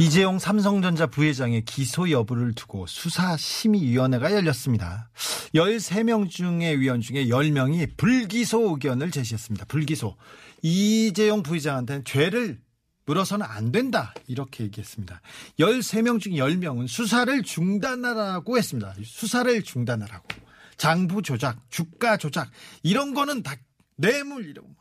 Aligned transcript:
이재용 0.00 0.38
삼성전자 0.38 1.08
부회장의 1.08 1.64
기소 1.64 2.08
여부를 2.08 2.54
두고 2.54 2.86
수사심의위원회가 2.86 4.32
열렸습니다. 4.32 5.10
13명 5.56 6.30
중의 6.30 6.78
위원 6.78 7.00
중에 7.00 7.26
10명이 7.26 7.96
불기소 7.96 8.70
의견을 8.70 9.10
제시했습니다. 9.10 9.64
불기소. 9.64 10.16
이재용 10.62 11.42
부회장한테는 11.42 12.04
죄를 12.04 12.60
물어서는 13.06 13.44
안 13.44 13.72
된다. 13.72 14.14
이렇게 14.28 14.62
얘기했습니다. 14.64 15.20
13명 15.58 16.20
중 16.20 16.34
10명은 16.34 16.86
수사를 16.86 17.42
중단하라고 17.42 18.56
했습니다. 18.56 18.94
수사를 19.02 19.62
중단하라고. 19.64 20.28
장부 20.76 21.22
조작, 21.22 21.58
주가 21.70 22.16
조작, 22.16 22.48
이런 22.84 23.14
거는 23.14 23.42
다 23.42 23.56
뇌물, 23.96 24.46
이런 24.46 24.64
거. 24.64 24.74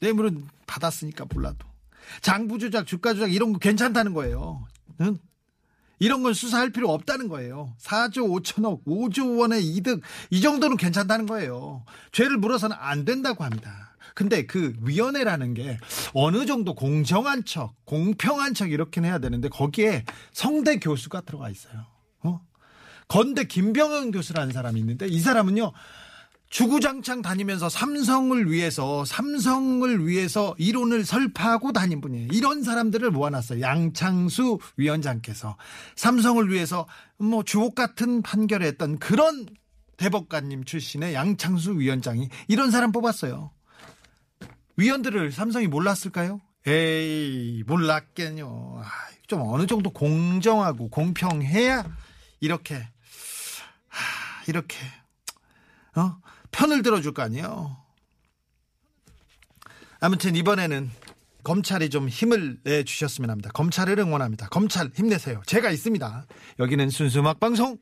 뇌물은 0.00 0.48
받았으니까 0.66 1.26
몰라도. 1.32 1.68
장부 2.20 2.58
조작, 2.58 2.86
주가 2.86 3.14
조작 3.14 3.32
이런 3.32 3.52
거 3.52 3.58
괜찮다는 3.58 4.14
거예요. 4.14 4.66
응? 5.00 5.16
이런 6.00 6.22
건 6.22 6.32
수사할 6.32 6.70
필요 6.70 6.90
없다는 6.90 7.28
거예요. 7.28 7.74
4조 7.80 8.42
5천억, 8.42 8.84
5조 8.84 9.40
원의 9.40 9.64
이득 9.66 10.00
이 10.30 10.40
정도는 10.40 10.76
괜찮다는 10.76 11.26
거예요. 11.26 11.84
죄를 12.12 12.36
물어서는 12.36 12.76
안 12.78 13.04
된다고 13.04 13.44
합니다. 13.44 13.96
근데 14.14 14.46
그 14.46 14.74
위원회라는 14.82 15.54
게 15.54 15.78
어느 16.12 16.44
정도 16.46 16.74
공정한 16.74 17.44
척, 17.44 17.74
공평한 17.84 18.54
척 18.54 18.72
이렇게 18.72 19.00
해야 19.00 19.18
되는데 19.18 19.48
거기에 19.48 20.04
성대 20.32 20.78
교수가 20.78 21.20
들어가 21.20 21.48
있어요. 21.50 21.86
어? 22.22 22.40
건대 23.06 23.44
김병현 23.44 24.10
교수라는 24.10 24.52
사람이 24.52 24.80
있는데 24.80 25.06
이 25.06 25.20
사람은요. 25.20 25.72
주구장창 26.50 27.20
다니면서 27.20 27.68
삼성을 27.68 28.50
위해서 28.50 29.04
삼성을 29.04 30.06
위해서 30.06 30.54
이론을 30.58 31.04
설파하고 31.04 31.72
다닌 31.72 32.00
분이에요. 32.00 32.28
이런 32.32 32.62
사람들을 32.62 33.10
모아놨어요. 33.10 33.60
양창수 33.60 34.58
위원장께서 34.76 35.56
삼성을 35.96 36.50
위해서 36.50 36.86
뭐 37.18 37.42
주옥 37.42 37.74
같은 37.74 38.22
판결을 38.22 38.66
했던 38.66 38.98
그런 38.98 39.46
대법관님 39.98 40.64
출신의 40.64 41.12
양창수 41.12 41.78
위원장이 41.78 42.30
이런 42.46 42.70
사람 42.70 42.92
뽑았어요. 42.92 43.50
위원들을 44.76 45.32
삼성이 45.32 45.66
몰랐을까요? 45.66 46.40
에이 46.66 47.62
몰랐겠요. 47.66 48.80
아, 48.82 48.88
좀 49.26 49.42
어느 49.42 49.66
정도 49.66 49.90
공정하고 49.90 50.88
공평해야 50.88 51.84
이렇게 52.40 52.74
하, 53.88 54.44
이렇게 54.46 54.76
어? 55.96 56.16
편을 56.52 56.82
들어줄 56.82 57.12
거 57.12 57.22
아니에요. 57.22 57.76
아무튼 60.00 60.36
이번에는 60.36 60.90
검찰이 61.44 61.90
좀 61.90 62.08
힘을 62.08 62.58
내 62.62 62.84
주셨으면 62.84 63.30
합니다. 63.30 63.50
검찰을 63.54 63.98
응원합니다. 63.98 64.48
검찰 64.48 64.90
힘내세요. 64.94 65.42
제가 65.46 65.70
있습니다. 65.70 66.26
여기는 66.58 66.90
순수 66.90 67.20
음악 67.20 67.40
방송 67.40 67.78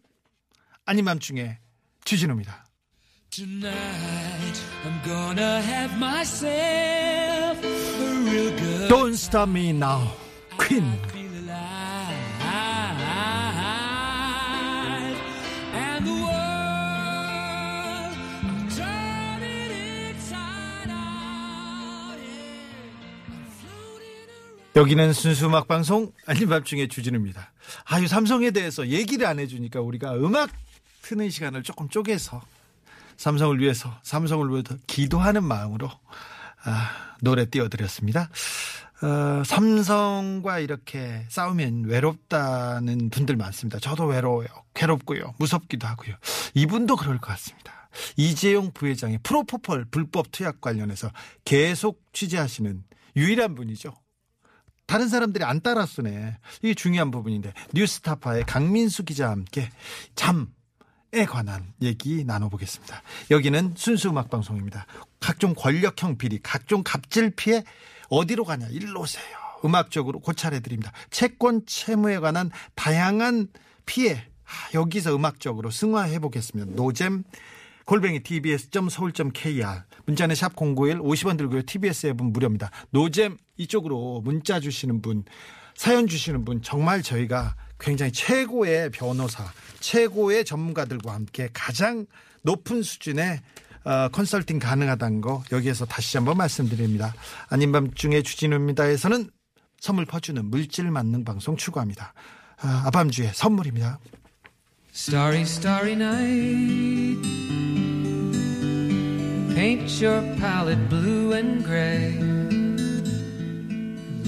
아닌 0.84 1.05
밤중에 1.05 1.59
주진우입니다. 2.05 2.64
Tonight 3.31 4.62
I'm 4.84 5.03
gonna 5.04 5.60
have 5.60 5.97
myself 5.97 7.65
a 7.65 8.22
real 8.22 8.56
good 8.56 8.88
Don't 8.88 9.15
stop 9.15 9.50
me 9.50 9.71
now. 9.71 10.09
퀸. 10.60 10.84
여기는 24.76 25.14
순수 25.14 25.47
음악 25.47 25.69
방송 25.69 26.12
아닌 26.26 26.50
밤중에 26.50 26.87
주진우입니다. 26.87 27.50
아유 27.87 28.06
삼성에 28.06 28.50
대해서 28.50 28.87
얘기를 28.88 29.26
안 29.26 29.38
해주니까 29.38 29.81
우리가 29.81 30.16
음악 30.16 30.50
트는 31.00 31.31
시간을 31.31 31.62
조금 31.62 31.88
쪼개서 31.88 32.42
삼성을 33.16 33.59
위해서 33.59 33.98
삼성을 34.03 34.50
위해서 34.50 34.76
기도하는 34.86 35.44
마음으로 35.44 35.91
아, 36.65 37.15
노래 37.22 37.47
띄워드렸습니다. 37.47 38.28
어, 39.00 39.42
삼성과 39.47 40.59
이렇게 40.59 41.25
싸우면 41.31 41.84
외롭다는 41.86 43.09
분들 43.09 43.36
많습니다. 43.36 43.78
저도 43.78 44.04
외로워요. 44.04 44.48
괴롭고요. 44.75 45.36
무섭기도 45.38 45.86
하고요. 45.86 46.16
이분도 46.53 46.97
그럴 46.97 47.16
것 47.16 47.28
같습니다. 47.28 47.88
이재용 48.19 48.72
부회장의 48.72 49.20
프로포폴 49.22 49.86
불법 49.91 50.31
투약 50.32 50.60
관련해서 50.60 51.10
계속 51.47 52.03
취재하시는 52.12 52.84
유일한 53.16 53.54
분이죠. 53.54 53.94
다른 54.86 55.08
사람들이 55.08 55.44
안 55.44 55.60
따라 55.60 55.84
쓰네. 55.84 56.38
이게 56.62 56.74
중요한 56.74 57.10
부분인데 57.10 57.52
뉴스타파의 57.74 58.44
강민수 58.44 59.04
기자와 59.04 59.32
함께 59.32 59.70
잠 60.14 60.56
에 61.16 61.24
관한 61.24 61.72
얘기 61.80 62.24
나눠보겠습니다. 62.24 63.00
여기는 63.30 63.74
순수 63.76 64.10
음악 64.10 64.28
방송입니다. 64.28 64.86
각종 65.20 65.54
권력형 65.54 66.19
비리, 66.19 66.41
각종 66.42 66.82
갑질 66.84 67.30
피해 67.30 67.64
어디로 68.10 68.44
가냐? 68.44 68.66
일로 68.70 69.00
오세요. 69.00 69.24
음악적으로 69.64 70.20
고찰해 70.20 70.60
드립니다. 70.60 70.92
채권 71.10 71.64
채무에 71.64 72.18
관한 72.18 72.50
다양한 72.74 73.48
피해 73.86 74.14
아, 74.14 74.50
여기서 74.74 75.14
음악적으로 75.14 75.70
승화해 75.70 76.18
보겠습니다. 76.18 76.72
노잼 76.74 77.24
골뱅이 77.86 78.20
tbs.서울.kr 78.20 79.82
문자는 80.06 80.34
샵 80.34 80.54
091 80.54 80.98
50원 80.98 81.38
들고요. 81.38 81.62
TBS 81.62 82.08
앱은 82.08 82.32
무료입니다. 82.32 82.70
노잼 82.91 83.38
이쪽으로 83.56 84.20
문자 84.22 84.60
주시는 84.60 85.00
분 85.00 85.24
사연 85.74 86.06
주시는 86.06 86.44
분 86.44 86.62
정말 86.62 87.02
저희가 87.02 87.54
굉장히 87.78 88.12
최고의 88.12 88.91
변호사 88.91 89.44
최고의 89.80 90.44
전문가들과 90.44 91.14
함께 91.14 91.48
가장 91.52 92.06
높은 92.42 92.82
수준의 92.82 93.41
어, 93.84 94.08
컨설팅 94.08 94.58
가능하다는 94.58 95.20
거 95.20 95.44
여기에서 95.53 95.84
다시 95.84 96.16
한번 96.16 96.38
말씀드립니다. 96.38 97.14
아닌 97.48 97.70
밤중에 97.70 98.22
주진우입니다에서는 98.22 99.30
선물 99.78 100.06
퍼주는 100.06 100.44
물질 100.44 100.91
맞는 100.91 101.24
방송 101.24 101.56
추구합니다. 101.56 102.14
아, 102.58 102.82
아밤주의 102.86 103.30
선물입니다. 103.32 104.00
Starry, 104.92 105.42
starry 105.42 105.92
night. 105.92 107.66
Paint 109.56 110.03
your 110.03 110.21
palette 110.39 110.87
blue 110.91 111.33
and 111.33 111.65
gray. 111.65 112.12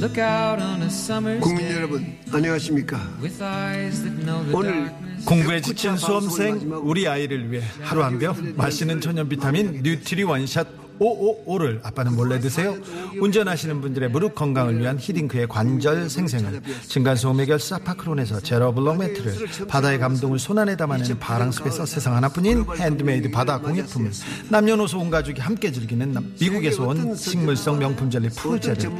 Look 0.00 0.16
out 0.16 0.58
on 0.62 0.80
a 0.80 0.86
summer's 0.88 1.40
국민 1.42 1.70
여러분 1.70 2.16
안녕하십니까 2.32 2.98
with 3.20 3.42
eyes 3.42 4.02
that 4.02 4.16
know 4.24 4.42
the 4.42 4.56
오늘 4.56 4.72
darkness. 4.86 5.24
공부에 5.26 5.60
지친 5.60 5.96
수험생 5.98 6.70
우리 6.82 7.06
아이를 7.06 7.52
위해 7.52 7.62
하루 7.82 8.04
한병 8.04 8.54
맛있는 8.56 9.00
천연 9.02 9.28
비타민 9.28 9.82
뉴트리 9.82 10.22
원샷 10.22 10.66
555를 10.98 11.80
아빠는 11.84 12.14
몰래 12.16 12.38
드세요. 12.40 12.76
운전하시는 13.20 13.80
분들의 13.80 14.10
무릎 14.10 14.34
건강을 14.34 14.78
위한 14.80 14.98
히딩크의 14.98 15.48
관절 15.48 16.08
생생을 16.10 16.60
층간소음 16.88 17.40
해결사 17.40 17.78
파크론에서 17.78 18.40
제로블록 18.40 18.98
매트를 18.98 19.66
바다의 19.68 19.98
감동을 19.98 20.38
손안에 20.38 20.76
담아내는 20.76 21.18
바랑숲에서 21.18 21.86
세상 21.86 22.16
하나뿐인 22.16 22.64
핸드메이드 22.76 23.30
바다 23.30 23.58
공예품을 23.58 24.10
남녀노소 24.50 24.98
온 24.98 25.10
가족이 25.10 25.40
함께 25.40 25.70
즐기는 25.72 26.12
남- 26.12 26.32
미국에서 26.40 26.86
온 26.86 27.14
식물성 27.14 27.78
명품 27.78 28.10
젤리 28.10 28.28
푸르제를 28.30 28.90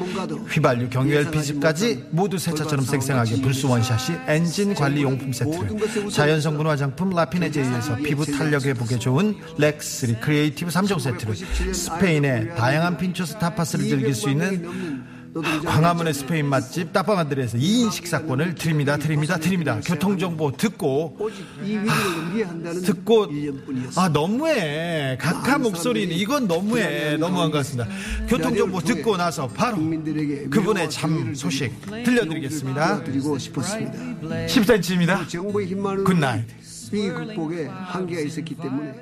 휘발유 0.50 0.88
경유 0.90 1.14
LPG까지 1.14 2.05
모두 2.11 2.38
새 2.38 2.52
차처럼 2.55 2.84
생생하게 2.84 3.40
불수 3.43 3.69
원샷이 3.69 4.17
엔진 4.26 4.75
관리 4.75 5.02
용품 5.02 5.32
세트를 5.32 6.11
자연 6.11 6.40
성분 6.40 6.67
화장품 6.67 7.11
라피네제이에서 7.11 7.96
피부 7.96 8.25
탄력 8.26 8.64
회복에 8.64 8.99
좋은 8.99 9.37
렉스리 9.58 10.14
크리에이티브 10.20 10.70
3종 10.70 11.00
세트를 11.00 11.34
스페인의 11.88 12.55
다양한 12.56 12.96
핀초스 12.96 13.38
타파스를 13.38 13.87
즐길 13.87 14.14
수 14.14 14.29
있는 14.31 15.06
광화문의 15.64 16.14
스페인 16.14 16.46
맛집 16.46 16.93
따빠만들에서 16.93 17.58
2인 17.58 17.93
식사권을 17.93 18.55
드립니다 18.55 18.96
드립니다 18.96 19.37
드립니다. 19.37 19.79
교통정보 19.85 20.52
듣고 20.52 21.17
이해한다는 21.64 22.82
듣고. 22.82 23.29
아 23.96 24.08
너무해. 24.08 25.17
각하 25.20 25.58
목소리는 25.58 26.14
이건 26.17 26.49
너무해. 26.49 27.17
너무한 27.19 27.50
것 27.50 27.58
같습니다. 27.58 27.88
교통정보 28.26 28.81
듣고 28.81 29.17
나서 29.17 29.46
바로 29.49 29.76
그분의 30.50 30.90
참 30.90 31.35
소식 31.35 31.73
들려드리겠습니다. 32.05 33.05
드리고 33.05 33.38
싶었습니다. 33.38 33.93
10cm입니다 34.46 35.29
정부의 35.29 35.67
힘만으로 35.69 36.05
good 36.05 36.20
night. 36.20 36.44
위기 36.90 37.11
극복에 37.11 37.67
한계가 37.67 38.23
있었기 38.23 38.55
때문에 38.55 38.94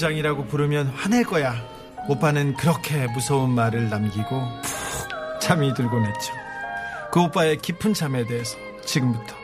부회장이라고 0.00 0.46
부르면 0.46 0.88
화낼 0.88 1.24
거야. 1.24 1.54
오빠는 2.08 2.54
그렇게 2.54 3.06
무서운 3.08 3.50
말을 3.50 3.90
남기고 3.90 4.40
푹 4.62 5.40
잠이 5.40 5.74
들곤 5.74 6.04
했죠. 6.06 6.32
그 7.12 7.20
오빠의 7.20 7.58
깊은 7.58 7.94
잠에 7.94 8.24
대해서 8.26 8.56
지금부터 8.84 9.36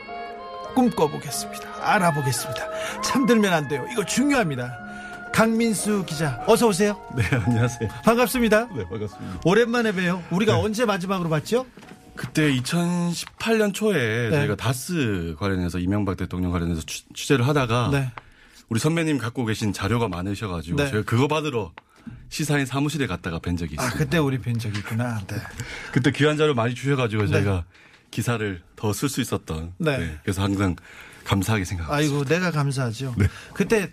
꿈꿔보겠습니다. 0.73 1.69
알아보겠습니다. 1.81 3.01
잠들면 3.03 3.53
안 3.53 3.67
돼요. 3.67 3.85
이거 3.91 4.03
중요합니다. 4.03 4.77
강민수 5.33 6.05
기자, 6.05 6.43
어서 6.47 6.67
오세요. 6.67 6.99
네, 7.15 7.23
안녕하세요. 7.45 7.89
반갑습니다. 8.03 8.67
네, 8.75 8.83
반갑습니다. 8.89 9.39
오랜만에 9.45 9.91
봬요. 9.91 10.23
우리가 10.31 10.57
언제 10.59 10.85
마지막으로 10.85 11.29
봤죠? 11.29 11.65
그때 12.15 12.51
2018년 12.55 13.73
초에 13.73 14.29
네. 14.29 14.31
저희가 14.31 14.55
다스 14.55 15.35
관련해서 15.37 15.77
이명박 15.77 16.17
대통령 16.17 16.51
관련해서 16.51 16.81
취, 16.81 17.05
재를 17.13 17.47
하다가 17.47 17.89
네. 17.91 18.11
우리 18.69 18.79
선배님 18.79 19.17
갖고 19.17 19.45
계신 19.45 19.71
자료가 19.73 20.07
많으셔가지고 20.09 20.77
네. 20.77 20.89
제가 20.89 21.03
그거 21.03 21.27
받으러 21.27 21.71
시사인 22.29 22.65
사무실에 22.65 23.07
갔다가 23.07 23.39
뵌 23.39 23.55
적이 23.57 23.75
아, 23.79 23.85
있어요. 23.85 23.97
그때 23.97 24.17
우리 24.17 24.37
뵌 24.39 24.57
적이 24.57 24.79
있구나. 24.79 25.19
네. 25.27 25.35
그때 25.91 26.11
귀한 26.11 26.37
자료 26.37 26.53
많이 26.53 26.73
주셔가지고 26.75 27.27
저희가 27.27 27.65
기사를 28.11 28.61
더 28.75 28.91
쓸 28.93 29.09
수 29.09 29.21
있었던. 29.21 29.73
네. 29.77 30.17
그래서 30.23 30.41
항상 30.43 30.75
감사하게 31.25 31.65
생각하고 31.65 31.93
아이고, 31.93 32.23
내가 32.25 32.51
감사하죠. 32.51 33.13
네. 33.17 33.27
그때 33.53 33.91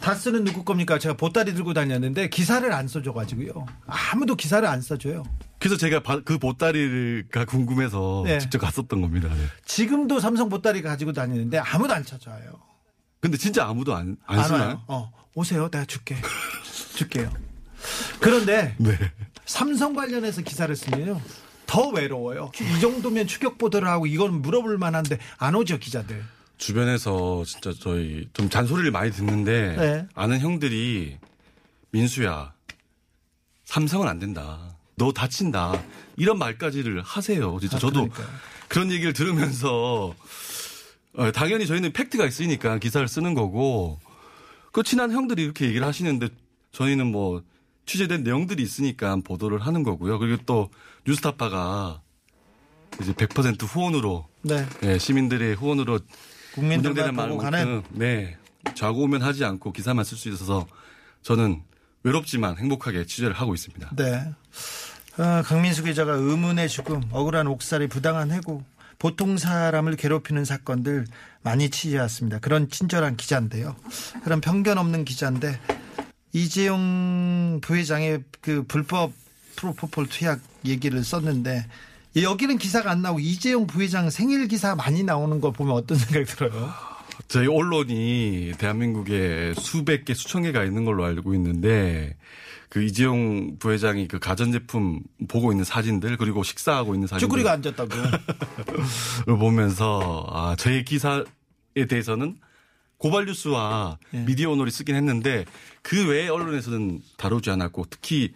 다스는 0.00 0.42
누구 0.44 0.64
겁니까? 0.64 0.98
제가 0.98 1.16
보따리 1.16 1.54
들고 1.54 1.72
다녔는데 1.74 2.28
기사를 2.28 2.70
안 2.72 2.88
써줘가지고요. 2.88 3.66
아무도 3.86 4.34
기사를 4.34 4.66
안 4.68 4.80
써줘요. 4.80 5.22
그래서 5.60 5.76
제가 5.76 6.00
바- 6.02 6.20
그 6.24 6.38
보따리가 6.38 7.44
궁금해서 7.44 8.22
네. 8.26 8.38
직접 8.40 8.58
갔었던 8.58 9.00
겁니다. 9.00 9.28
네. 9.28 9.46
지금도 9.64 10.18
삼성 10.20 10.48
보따리 10.48 10.82
가지고 10.82 11.12
다니는데 11.12 11.58
아무도 11.58 11.94
안 11.94 12.04
찾아와요. 12.04 12.60
근데 13.26 13.38
진짜 13.38 13.66
아무도 13.66 13.92
안, 13.92 14.16
안, 14.26 14.38
안? 14.38 14.50
와요. 14.52 14.82
어, 14.86 15.12
오세요. 15.34 15.68
내가 15.68 15.84
줄게. 15.84 16.16
줄게요. 16.94 17.32
그런데 18.20 18.76
네. 18.78 18.96
삼성 19.44 19.94
관련해서 19.94 20.42
기사를 20.42 20.74
쓰면요. 20.76 21.20
더 21.66 21.88
외로워요. 21.88 22.52
이 22.60 22.80
정도면 22.80 23.26
추격 23.26 23.58
보도를 23.58 23.88
하고 23.88 24.06
이건 24.06 24.42
물어볼 24.42 24.78
만한데 24.78 25.18
안 25.38 25.56
오죠, 25.56 25.78
기자들. 25.78 26.22
주변에서 26.56 27.42
진짜 27.44 27.72
저희 27.80 28.28
좀 28.32 28.48
잔소리를 28.48 28.92
많이 28.92 29.10
듣는데 29.10 29.74
네. 29.76 30.06
아는 30.14 30.38
형들이 30.38 31.18
민수야 31.90 32.52
삼성은 33.64 34.06
안 34.06 34.20
된다. 34.20 34.76
너 34.94 35.12
다친다. 35.12 35.82
이런 36.16 36.38
말까지를 36.38 37.02
하세요. 37.02 37.58
진짜 37.60 37.76
아, 37.76 37.80
저도 37.80 38.08
그러니까요. 38.08 38.28
그런 38.68 38.92
얘기를 38.92 39.12
들으면서 39.12 40.14
어, 40.14 40.14
당연히 41.32 41.66
저희는 41.66 41.92
팩트가 41.92 42.26
있으니까 42.26 42.78
기사를 42.78 43.06
쓰는 43.08 43.34
거고 43.34 43.98
그 44.72 44.82
친한 44.82 45.10
형들이 45.10 45.42
이렇게 45.42 45.66
얘기를 45.66 45.86
하시는데 45.86 46.28
저희는 46.72 47.06
뭐 47.06 47.42
취재된 47.86 48.22
내용들이 48.22 48.62
있으니까 48.62 49.16
보도를 49.24 49.60
하는 49.60 49.82
거고요. 49.82 50.18
그리고 50.18 50.42
또 50.44 50.70
뉴스타파가 51.06 52.02
이제 53.00 53.12
100% 53.12 53.62
후원으로 53.62 54.26
네. 54.42 54.66
예, 54.82 54.98
시민들의 54.98 55.54
후원으로 55.54 56.00
국민들만 56.54 57.14
보고 57.14 57.38
가는. 57.38 57.82
네 57.90 58.36
좌고우면 58.74 59.22
하지 59.22 59.44
않고 59.44 59.72
기사만 59.72 60.04
쓸 60.04 60.18
수 60.18 60.28
있어서 60.28 60.66
저는 61.22 61.62
외롭지만 62.02 62.56
행복하게 62.58 63.06
취재를 63.06 63.32
하고 63.34 63.54
있습니다. 63.54 63.90
네. 63.96 64.32
아, 65.18 65.42
강민수 65.42 65.84
기자가 65.84 66.12
의문의 66.12 66.68
죽음, 66.68 67.02
억울한 67.10 67.46
옥살이, 67.46 67.88
부당한 67.88 68.30
해고, 68.30 68.62
보통 68.98 69.36
사람을 69.36 69.96
괴롭히는 69.96 70.44
사건들 70.44 71.06
많이 71.42 71.70
취재했습니다. 71.70 72.38
그런 72.40 72.68
친절한 72.68 73.16
기자인데요. 73.16 73.76
그런 74.24 74.40
편견 74.40 74.78
없는 74.78 75.04
기자인데 75.04 75.58
이재용 76.32 77.60
부회장의 77.62 78.24
그 78.40 78.64
불법 78.66 79.12
프로포폴 79.56 80.06
투약 80.08 80.40
얘기를 80.64 81.02
썼는데 81.02 81.66
여기는 82.20 82.58
기사가 82.58 82.90
안 82.90 83.02
나오고 83.02 83.20
이재용 83.20 83.66
부회장 83.66 84.10
생일 84.10 84.48
기사 84.48 84.74
많이 84.74 85.02
나오는 85.02 85.40
거 85.40 85.50
보면 85.50 85.74
어떤 85.74 85.98
생각이 85.98 86.24
들어요? 86.24 86.72
저희 87.28 87.46
언론이 87.46 88.52
대한민국에 88.58 89.54
수백 89.56 90.04
개, 90.04 90.14
수천 90.14 90.42
개가 90.42 90.64
있는 90.64 90.84
걸로 90.84 91.04
알고 91.04 91.34
있는데 91.34 92.16
그 92.68 92.82
이재용 92.82 93.58
부회장이 93.58 94.08
그 94.08 94.18
가전제품 94.18 95.00
보고 95.28 95.52
있는 95.52 95.64
사진들 95.64 96.16
그리고 96.16 96.42
식사하고 96.42 96.94
있는 96.94 97.06
사진들 97.06 97.26
쭈구리가 97.28 97.52
앉았다고. 97.52 97.90
를 99.26 99.38
보면서 99.38 100.26
아 100.30 100.56
저희 100.58 100.84
기사에 100.84 101.24
대해서는 101.88 102.36
고발 102.98 103.26
뉴스와 103.26 103.98
예. 104.14 104.18
미디어 104.24 104.50
오늘이 104.50 104.70
쓰긴 104.70 104.94
했는데 104.96 105.44
그 105.82 106.08
외에 106.08 106.28
언론에서는 106.28 107.00
다루지 107.16 107.50
않았고 107.50 107.86
특히 107.90 108.34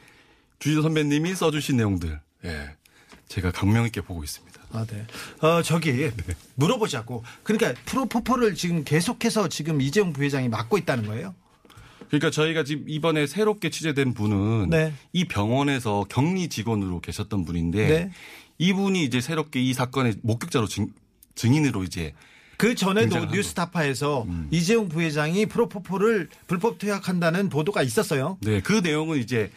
주진 0.59 0.83
선배님이 0.83 1.35
써주신 1.35 1.77
내용들 1.77 2.21
예 2.45 2.77
제가 3.29 3.51
감명 3.51 3.87
있게 3.87 4.01
보고 4.01 4.23
있습니다. 4.23 4.50
아, 4.73 4.85
네. 4.87 5.07
어, 5.47 5.63
저기, 5.63 6.11
물어보자고. 6.55 7.25
그러니까, 7.43 7.75
프로포폴을 7.87 8.55
지금 8.55 8.85
계속해서 8.85 9.49
지금 9.49 9.81
이재용 9.81 10.13
부회장이 10.13 10.49
맡고 10.49 10.79
있다는 10.79 11.07
거예요? 11.07 11.35
그러니까 12.09 12.31
저희가 12.31 12.65
지금 12.65 12.89
이번에 12.89 13.27
새롭게 13.27 13.71
취재된 13.71 14.15
분은 14.15 14.71
네. 14.71 14.93
이 15.13 15.27
병원에서 15.27 16.07
격리 16.09 16.49
직원으로 16.49 17.01
계셨던 17.01 17.45
분인데 17.45 17.89
네. 17.89 18.11
이분이 18.59 19.05
이제 19.05 19.21
새롭게 19.21 19.63
이 19.63 19.73
사건의 19.73 20.17
목격자로 20.23 20.67
증, 20.67 20.89
증인으로 21.37 21.85
이제 21.85 22.13
그 22.57 22.75
전에도. 22.75 23.25
뉴스타파에서 23.27 24.25
음. 24.25 24.49
이재용 24.51 24.89
부회장이 24.89 25.47
프로포폴을 25.47 26.29
불법 26.47 26.79
투약한다는 26.79 27.49
보도가 27.49 27.83
있었어요. 27.83 28.37
네, 28.43 28.61
그 28.61 28.75
내용은 28.75 29.19
이제 29.19 29.51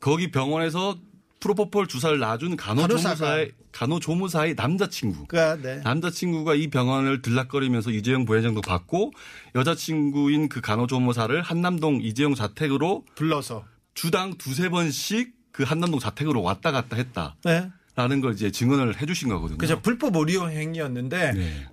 거기 0.00 0.30
병원에서 0.30 0.98
프로포폴 1.40 1.86
주사를 1.86 2.18
놔준. 2.18 2.56
간호조무사의 2.56 3.52
간호조무사의 3.72 4.54
남자친구. 4.54 5.26
그러니까 5.26 5.62
네. 5.62 5.80
남자친구가 5.82 6.54
이 6.54 6.68
병원을 6.68 7.22
들락거리면서 7.22 7.90
이재용 7.90 8.24
부회장도 8.24 8.62
받고 8.62 9.12
여자친구인 9.54 10.48
그 10.48 10.60
간호조무사를 10.60 11.40
한남동 11.42 12.00
이재용 12.02 12.34
자택으로 12.34 13.04
불러서. 13.14 13.64
주당 13.94 14.34
두세 14.38 14.68
번씩 14.68 15.34
그 15.52 15.62
한남동 15.62 16.00
자택으로 16.00 16.42
왔다 16.42 16.72
갔다 16.72 16.96
했다. 16.96 17.36
네. 17.44 17.70
라는 17.94 18.20
걸 18.20 18.34
이제 18.34 18.50
증언을 18.50 19.00
해주신 19.00 19.28
거거든요. 19.28 19.58
그죠. 19.58 19.80
불법 19.80 20.16
의료 20.16 20.50
행위였는데 20.50 21.32
네. 21.32 21.66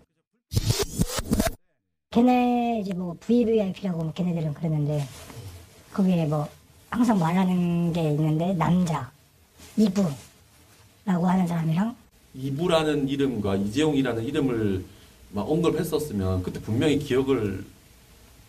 걔네 2.11 2.81
이제 2.81 2.93
뭐 2.93 3.17
VVIP라고 3.19 4.03
뭐 4.03 4.13
걔네들은 4.13 4.53
그러는데 4.53 5.05
거기에 5.93 6.25
뭐 6.25 6.47
항상 6.89 7.17
말하는 7.19 7.91
게 7.91 8.01
있는데 8.11 8.53
남자 8.53 9.11
이부라고 9.77 11.27
하는 11.27 11.47
사람이랑 11.47 11.95
이부라는 12.35 13.07
이름과 13.09 13.55
이재용이라는 13.57 14.23
이름을 14.23 14.83
막 15.31 15.49
언급했었으면 15.49 16.43
그때 16.43 16.59
분명히 16.59 16.97
기억을 16.99 17.63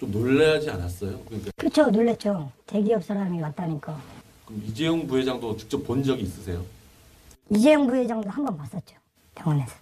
좀 0.00 0.11
놀라지 0.11 0.71
않았어요. 0.71 1.19
그러니까 1.26 1.50
그렇죠. 1.57 1.90
놀랬죠. 1.90 2.50
대기업 2.66 3.04
사람이 3.04 3.40
왔다니까. 3.40 4.00
그럼 4.47 4.62
이재용 4.66 5.07
부회장도 5.07 5.57
직접 5.57 5.78
본 5.85 6.02
적이 6.02 6.23
있으세요? 6.25 6.64
이재용 7.50 7.87
부회장도 7.87 8.28
한 8.28 8.45
번 8.45 8.57
봤었죠. 8.57 8.97
병원에서. 9.35 9.75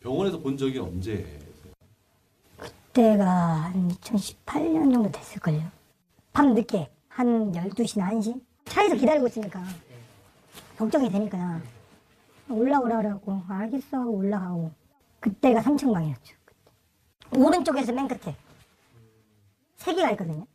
병원에서 0.00 0.38
본 0.38 0.56
적이 0.56 0.78
언제? 0.80 1.38
그때가 2.58 3.26
한 3.26 3.88
2018년 4.00 4.92
정도 4.92 5.10
됐을걸요. 5.12 5.62
밤 6.32 6.54
늦게 6.54 6.88
한 7.08 7.52
12시나 7.52 8.10
1시 8.12 8.40
차에서 8.64 8.96
기다리고 8.96 9.26
있으니까 9.28 9.62
걱정이 10.76 11.10
되니까 11.10 11.60
올라오라고 12.48 13.42
알겠어 13.48 13.98
하고 13.98 14.10
올라가고 14.16 14.72
그때가 15.20 15.60
3층 15.62 15.92
방이었죠. 15.92 16.34
오른쪽에서 17.36 17.92
맨 17.92 18.08
끝에 18.08 18.34
세 19.76 19.94
개가 19.94 20.10
있거든요. 20.12 20.46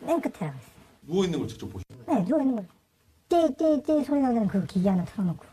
맨 0.00 0.20
끝에라고 0.20 0.56
했어요. 0.58 0.74
누워 1.02 1.24
있는 1.24 1.38
걸 1.38 1.48
직접 1.48 1.66
보셨. 1.68 1.84
네, 2.06 2.24
누워 2.24 2.40
있는 2.40 2.56
거예요. 2.56 2.68
띠띠띠 3.28 4.04
소리 4.04 4.20
나는 4.20 4.46
그 4.46 4.64
기계 4.66 4.88
하나 4.88 5.04
틀어놓고. 5.04 5.44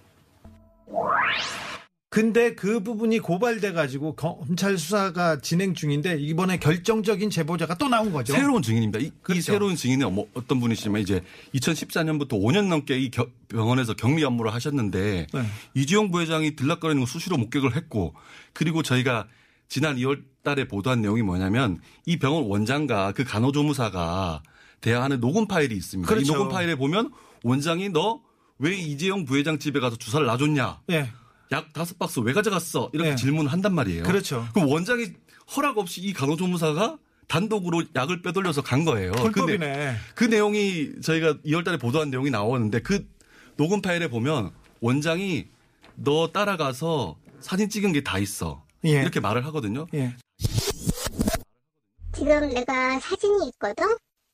근데 2.15 2.55
그 2.55 2.83
부분이 2.83 3.19
고발돼 3.19 3.71
가지고 3.71 4.15
검찰 4.17 4.77
수사가 4.77 5.39
진행 5.39 5.73
중인데 5.73 6.17
이번에 6.19 6.57
결정적인 6.59 7.29
제보자가 7.29 7.75
또 7.75 7.87
나온 7.87 8.11
거죠. 8.11 8.33
새로운 8.33 8.61
증인입니다. 8.61 8.99
이, 8.99 9.03
이 9.05 9.11
그렇죠. 9.23 9.41
새로운 9.43 9.77
증인은 9.77 10.13
뭐 10.13 10.27
어떤 10.33 10.59
분이시냐면 10.59 11.01
이제 11.03 11.21
2014년부터 11.55 12.31
5년 12.31 12.67
넘게 12.67 12.99
이 12.99 13.09
겨- 13.11 13.29
병원에서 13.47 13.93
격리 13.93 14.25
업무를 14.25 14.53
하셨는데 14.53 15.27
네. 15.33 15.41
이주영 15.73 16.11
부회장이 16.11 16.57
들락거리는 16.57 16.99
거 17.01 17.05
수시로 17.07 17.37
목격을 17.37 17.77
했고 17.77 18.13
그리고 18.51 18.83
저희가 18.83 19.27
지난 19.69 19.95
2월 19.95 20.21
달에 20.43 20.67
보도한 20.67 21.01
내용이 21.01 21.21
뭐냐면 21.21 21.79
이 22.05 22.17
병원 22.19 22.43
원장과 22.43 23.13
그 23.13 23.23
간호조무사가 23.23 24.43
대화하는 24.81 25.21
녹음 25.21 25.47
파일이 25.47 25.77
있습니다. 25.77 26.09
그렇죠. 26.09 26.33
이 26.33 26.35
녹음 26.35 26.49
파일에 26.51 26.75
보면 26.75 27.09
원장이 27.45 27.87
너 27.87 28.19
왜 28.63 28.75
이재용 28.77 29.25
부회장 29.25 29.57
집에 29.57 29.79
가서 29.79 29.95
주사를 29.95 30.23
놔줬냐? 30.27 30.81
예. 30.91 31.09
약 31.51 31.73
다섯 31.73 31.97
박스 31.99 32.19
왜 32.19 32.33
가져갔어? 32.33 32.89
이렇게 32.93 33.11
네. 33.11 33.15
질문을 33.15 33.51
한단 33.51 33.73
말이에요. 33.75 34.03
그렇죠. 34.03 34.47
그럼 34.53 34.69
원장이 34.69 35.07
허락 35.55 35.77
없이 35.77 36.01
이 36.01 36.13
간호조무사가 36.13 36.97
단독으로 37.27 37.83
약을 37.95 38.21
빼돌려서 38.21 38.61
간 38.61 38.85
거예요. 38.85 39.11
불법이네. 39.13 39.57
근데 39.57 39.95
그 40.15 40.23
내용이 40.25 41.01
저희가 41.01 41.35
2월 41.45 41.63
달에 41.65 41.77
보도한 41.77 42.09
내용이 42.09 42.29
나오는데 42.29 42.81
그 42.81 43.05
녹음 43.57 43.81
파일에 43.81 44.09
보면 44.09 44.51
원장이 44.79 45.47
너 45.95 46.29
따라가서 46.31 47.17
사진 47.41 47.69
찍은 47.69 47.91
게 47.93 48.01
다 48.03 48.17
있어. 48.19 48.65
예. 48.85 49.01
이렇게 49.01 49.19
말을 49.19 49.45
하거든요. 49.47 49.87
예. 49.93 50.15
지금 52.13 52.49
내가 52.49 52.99
사진이 52.99 53.47
있거든? 53.49 53.85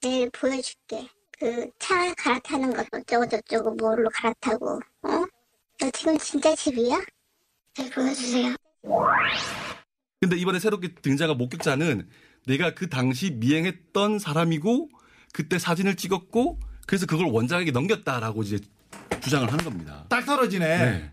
내일 0.01 0.29
보여줄게. 0.31 1.07
그 1.39 1.69
차 1.79 2.13
갈아타는 2.15 2.73
거 2.73 2.83
어쩌고 2.91 3.27
저쩌고 3.29 3.75
뭘로 3.75 4.09
갈아타고, 4.11 4.79
어? 5.03 5.25
너 5.79 5.89
지금 5.91 6.17
진짜 6.17 6.55
집이야? 6.55 6.99
네, 7.77 7.89
보여주세요. 7.91 8.55
근데 10.19 10.35
이번에 10.37 10.59
새롭게 10.59 10.95
등장한 10.95 11.37
목격자는 11.37 12.09
내가 12.47 12.73
그 12.73 12.89
당시 12.89 13.31
미행했던 13.31 14.17
사람이고 14.19 14.89
그때 15.33 15.59
사진을 15.59 15.95
찍었고 15.95 16.59
그래서 16.87 17.05
그걸 17.05 17.27
원장에게 17.27 17.71
넘겼다라고 17.71 18.41
이제 18.41 18.59
주장을 19.21 19.51
하는 19.51 19.63
겁니다. 19.63 20.05
딱 20.09 20.25
떨어지네. 20.25 20.65
네. 20.77 21.11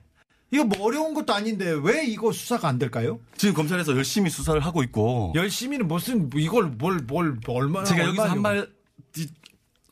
이거 0.50 0.64
뭐 0.64 0.86
어려운 0.86 1.12
것도 1.14 1.34
아닌데 1.34 1.76
왜 1.82 2.06
이거 2.06 2.32
수사가 2.32 2.68
안 2.68 2.78
될까요? 2.78 3.18
지금 3.36 3.54
검찰에서 3.54 3.94
열심히 3.96 4.30
수사를 4.30 4.58
하고 4.60 4.82
있고 4.84 5.32
열심히는 5.34 5.88
무슨 5.88 6.30
이걸 6.36 6.66
뭘 6.68 7.00
뭘 7.06 7.36
얼마나 7.48 7.84
제가 7.84 8.04
여기서 8.04 8.24
한 8.24 8.38
말 8.40 8.68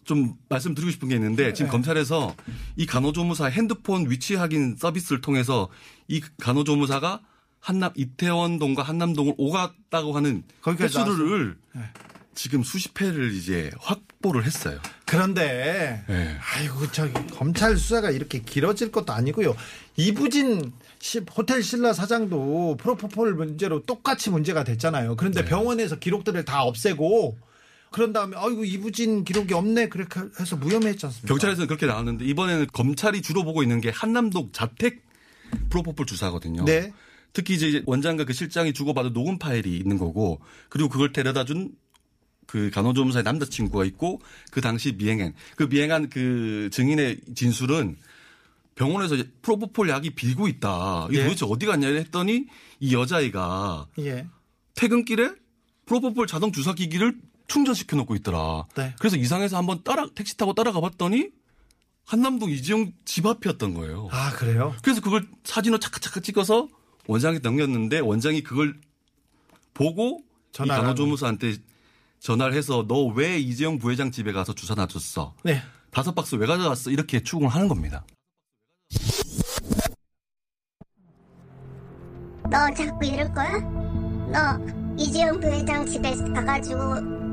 좀 0.05 0.35
말씀드리고 0.49 0.91
싶은 0.91 1.09
게 1.09 1.15
있는데 1.15 1.53
지금 1.53 1.67
네. 1.67 1.71
검찰에서 1.73 2.35
이 2.77 2.87
간호조무사 2.87 3.47
핸드폰 3.47 4.11
위치 4.11 4.35
확인 4.35 4.77
서비스를 4.77 5.21
통해서 5.21 5.69
이 6.09 6.21
간호조무사가 6.41 7.21
한남 7.61 7.93
이태원동과 7.97 8.83
한남동을 8.83 9.35
오갔다고 9.39 10.13
하는 10.17 10.43
거기까지 10.63 10.99
횟수를 10.99 11.57
네. 11.75 11.83
지금 12.35 12.63
수십 12.63 12.99
회를 13.01 13.33
이제 13.35 13.71
확보를 13.79 14.45
했어요. 14.45 14.81
그런데 15.07 16.03
네. 16.09 16.37
아이고 16.55 16.91
저기 16.91 17.13
검찰 17.29 17.77
수사가 17.77 18.11
이렇게 18.11 18.41
길어질 18.41 18.91
것도 18.91 19.13
아니고요. 19.13 19.55
이부진 19.97 20.73
시- 20.99 21.21
호텔 21.37 21.63
신라 21.63 21.93
사장도 21.93 22.79
프로포폴 22.81 23.35
문제로 23.35 23.83
똑같이 23.83 24.31
문제가 24.31 24.65
됐잖아요. 24.65 25.17
그런데 25.17 25.43
네. 25.43 25.49
병원에서 25.49 25.99
기록들을 25.99 26.45
다 26.47 26.63
없애고 26.63 27.37
그런 27.93 28.13
다음에 28.13 28.37
아이고 28.37 28.65
이부진 28.65 29.25
기록이 29.25 29.55
없네 29.55 29.89
그렇게 29.89 30.21
해서 30.41 30.57
무혐의했지 30.57 31.07
않습니까? 31.07 31.29
경찰에서는 31.29 31.69
그렇게 31.69 31.87
나왔는데 31.87 32.25
이번에는 32.25 32.67
검찰이 32.73 33.23
주로 33.23 33.45
보고 33.45 33.63
있는 33.63 33.81
게 33.81 33.91
한남동 33.91 34.51
자택 34.53 35.03
프로포폴 35.71 36.07
주사거든요. 36.07 36.65
네. 36.65 36.93
특히 37.33 37.55
이제 37.55 37.83
원장과 37.87 38.25
그 38.25 38.33
실장이 38.33 38.73
주고받은 38.73 39.13
녹음 39.13 39.39
파일이 39.39 39.77
있는 39.77 39.99
거고 39.99 40.41
그리고 40.69 40.89
그걸 40.89 41.13
데려다 41.13 41.45
준 41.45 41.73
그 42.53 42.71
간호조무사의 42.71 43.23
남자친구가 43.23 43.87
있고 43.87 44.21
그 44.51 44.61
당시 44.61 44.93
미행한 44.93 45.33
그 45.57 45.65
미행한 45.65 46.11
그 46.11 46.69
증인의 46.71 47.21
진술은 47.35 47.97
병원에서 48.75 49.17
프로포폴 49.41 49.89
약이 49.89 50.11
빌고 50.11 50.49
있다. 50.49 51.09
이게 51.11 51.21
예. 51.21 51.25
도대체 51.25 51.47
어디 51.49 51.65
갔냐 51.65 51.89
했더니 51.89 52.45
이 52.79 52.95
여자아이가 52.95 53.87
예. 54.01 54.27
퇴근길에 54.75 55.31
프로포폴 55.87 56.27
자동 56.27 56.53
주사 56.53 56.75
기기를 56.75 57.17
충전시켜 57.57 57.97
놓고 57.99 58.15
있더라. 58.17 58.65
네. 58.77 58.95
그래서 58.99 59.17
이상해서 59.17 59.59
한번 59.59 59.83
따라 59.85 60.07
택시 60.15 60.37
타고 60.39 60.55
따라가 60.55 60.81
봤더니 60.81 61.29
한남동 62.07 62.51
이지용 62.51 62.93
집 63.05 63.27
앞이었던 63.27 63.75
거예요. 63.75 64.09
아 64.11 64.31
그래요? 64.33 64.75
그래서 64.83 65.03
그걸 65.03 65.29
사진으로 65.45 65.79
착각착각 65.79 66.23
찍어서 66.25 66.69
원장한테 67.07 67.47
넘겼는데 67.47 67.99
원장이 68.01 68.43
그걸 68.43 68.81
보고 69.75 70.21
이 70.23 70.53
전화를 70.53 70.83
간호조무사한테 70.83 71.57
전화를 72.21 72.55
해서 72.55 72.87
너 72.89 73.09
왜 73.09 73.39
이재용 73.39 73.79
부회장 73.79 74.11
집에 74.11 74.33
가서 74.33 74.55
주사 74.55 74.75
놔줬어? 74.75 75.35
네. 75.45 75.61
다섯 75.91 76.15
박스 76.15 76.35
왜 76.37 76.47
가져갔어? 76.47 76.91
이렇게 76.91 77.23
추궁을 77.23 77.51
하는 77.51 77.69
겁니다. 77.69 78.05
너 82.51 82.73
자꾸 82.75 83.05
이럴 83.05 83.31
거야? 83.33 83.59
너 84.33 84.95
이재용 84.97 85.39
부회장 85.41 85.85
집에 85.87 86.15
가가지고 86.33 87.32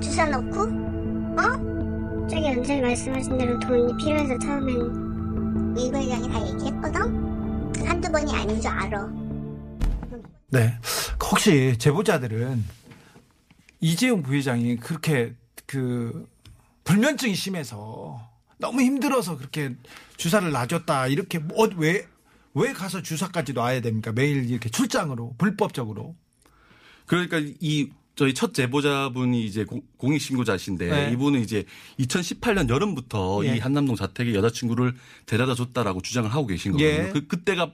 주사 0.00 0.26
넣고? 0.26 0.60
어? 0.62 2.26
저기 2.28 2.42
원장이 2.42 2.80
말씀하신 2.80 3.38
대로 3.38 3.58
돈이 3.58 3.96
필요해서 3.96 4.38
처음엔 4.38 5.76
이 5.76 5.90
부회장이 5.90 6.28
다 6.28 6.46
얘기했거든? 6.46 7.84
한두 7.86 8.10
번이 8.12 8.32
아닌 8.34 8.60
줄 8.60 8.70
알아. 8.70 9.08
네. 10.50 10.78
혹시 11.30 11.76
제보자들은 11.78 12.64
이재용 13.80 14.22
부회장이 14.22 14.76
그렇게 14.76 15.34
그 15.66 16.26
불면증이 16.84 17.34
심해서 17.34 18.20
너무 18.58 18.80
힘들어서 18.80 19.36
그렇게 19.36 19.74
주사를 20.16 20.50
놔줬다 20.50 21.08
이렇게 21.08 21.38
뭐왜왜 21.38 22.72
가서 22.74 23.02
주사까지 23.02 23.52
놔야 23.52 23.82
됩니까? 23.82 24.12
매일 24.12 24.48
이렇게 24.50 24.68
출장으로 24.68 25.34
불법적으로. 25.38 26.16
그러니까 27.06 27.38
이 27.60 27.90
저희 28.18 28.34
첫 28.34 28.52
제보자분이 28.52 29.44
이제 29.46 29.62
공- 29.64 29.80
공익 29.96 30.20
신고자신데 30.20 30.90
네. 30.90 31.12
이분은 31.12 31.40
이제 31.40 31.64
2018년 32.00 32.68
여름부터 32.68 33.42
예. 33.44 33.54
이 33.54 33.58
한남동 33.60 33.94
자택에 33.94 34.34
여자친구를 34.34 34.92
데려다 35.24 35.54
줬다라고 35.54 36.02
주장을 36.02 36.28
하고 36.28 36.48
계신 36.48 36.72
거거든요. 36.72 36.90
예. 36.90 37.10
그, 37.12 37.28
그때가 37.28 37.70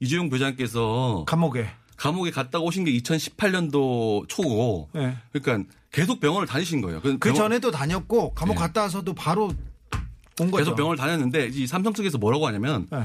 이재용 0.00 0.30
부회장께서 0.30 1.24
감옥에. 1.28 1.68
감옥에 1.98 2.30
갔다가 2.30 2.64
오신 2.64 2.84
게 2.84 2.92
2018년도 3.00 4.26
초고 4.28 4.88
예. 4.96 5.14
그러니까 5.30 5.70
계속 5.92 6.20
병원을 6.20 6.46
다니신 6.48 6.80
거예요. 6.80 7.02
그그 7.02 7.18
병원- 7.18 7.36
전에도 7.36 7.70
다녔고 7.70 8.32
감옥 8.32 8.54
네. 8.54 8.60
갔다 8.60 8.80
와서도 8.80 9.12
바로 9.12 9.52
온 10.40 10.50
거죠. 10.50 10.56
계속 10.64 10.74
병원을 10.76 10.96
다녔는데 10.96 11.50
이 11.52 11.66
삼성 11.66 11.92
측에서 11.92 12.16
뭐라고 12.16 12.46
하냐면 12.46 12.86
네. 12.90 13.02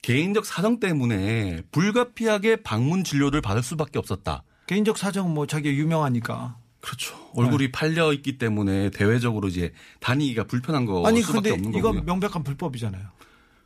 개인적 0.00 0.46
사정 0.46 0.80
때문에 0.80 1.60
불가피하게 1.70 2.56
방문 2.62 3.04
진료를 3.04 3.42
받을 3.42 3.62
수밖에 3.62 3.98
없었다. 3.98 4.42
개인적 4.66 4.98
사정은 4.98 5.32
뭐 5.32 5.46
자기가 5.46 5.74
유명하니까. 5.74 6.58
그렇죠. 6.80 7.16
얼굴이 7.34 7.72
팔려 7.72 8.12
있기 8.12 8.36
때문에 8.36 8.90
대외적으로 8.90 9.48
이제 9.48 9.72
다니기가 10.00 10.44
불편한 10.44 10.84
거 10.84 11.06
아니 11.06 11.22
수밖에 11.22 11.50
근데 11.50 11.50
없는 11.52 11.70
이건 11.70 11.82
거고요. 11.82 12.02
명백한 12.02 12.44
불법이잖아요. 12.44 13.02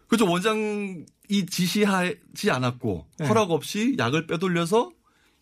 그렇죠. 0.07 0.31
원장이 0.31 1.05
지시하지 1.51 2.51
않았고 2.51 3.07
네. 3.19 3.27
허락 3.27 3.51
없이 3.51 3.97
약을 3.99 4.27
빼돌려서 4.27 4.91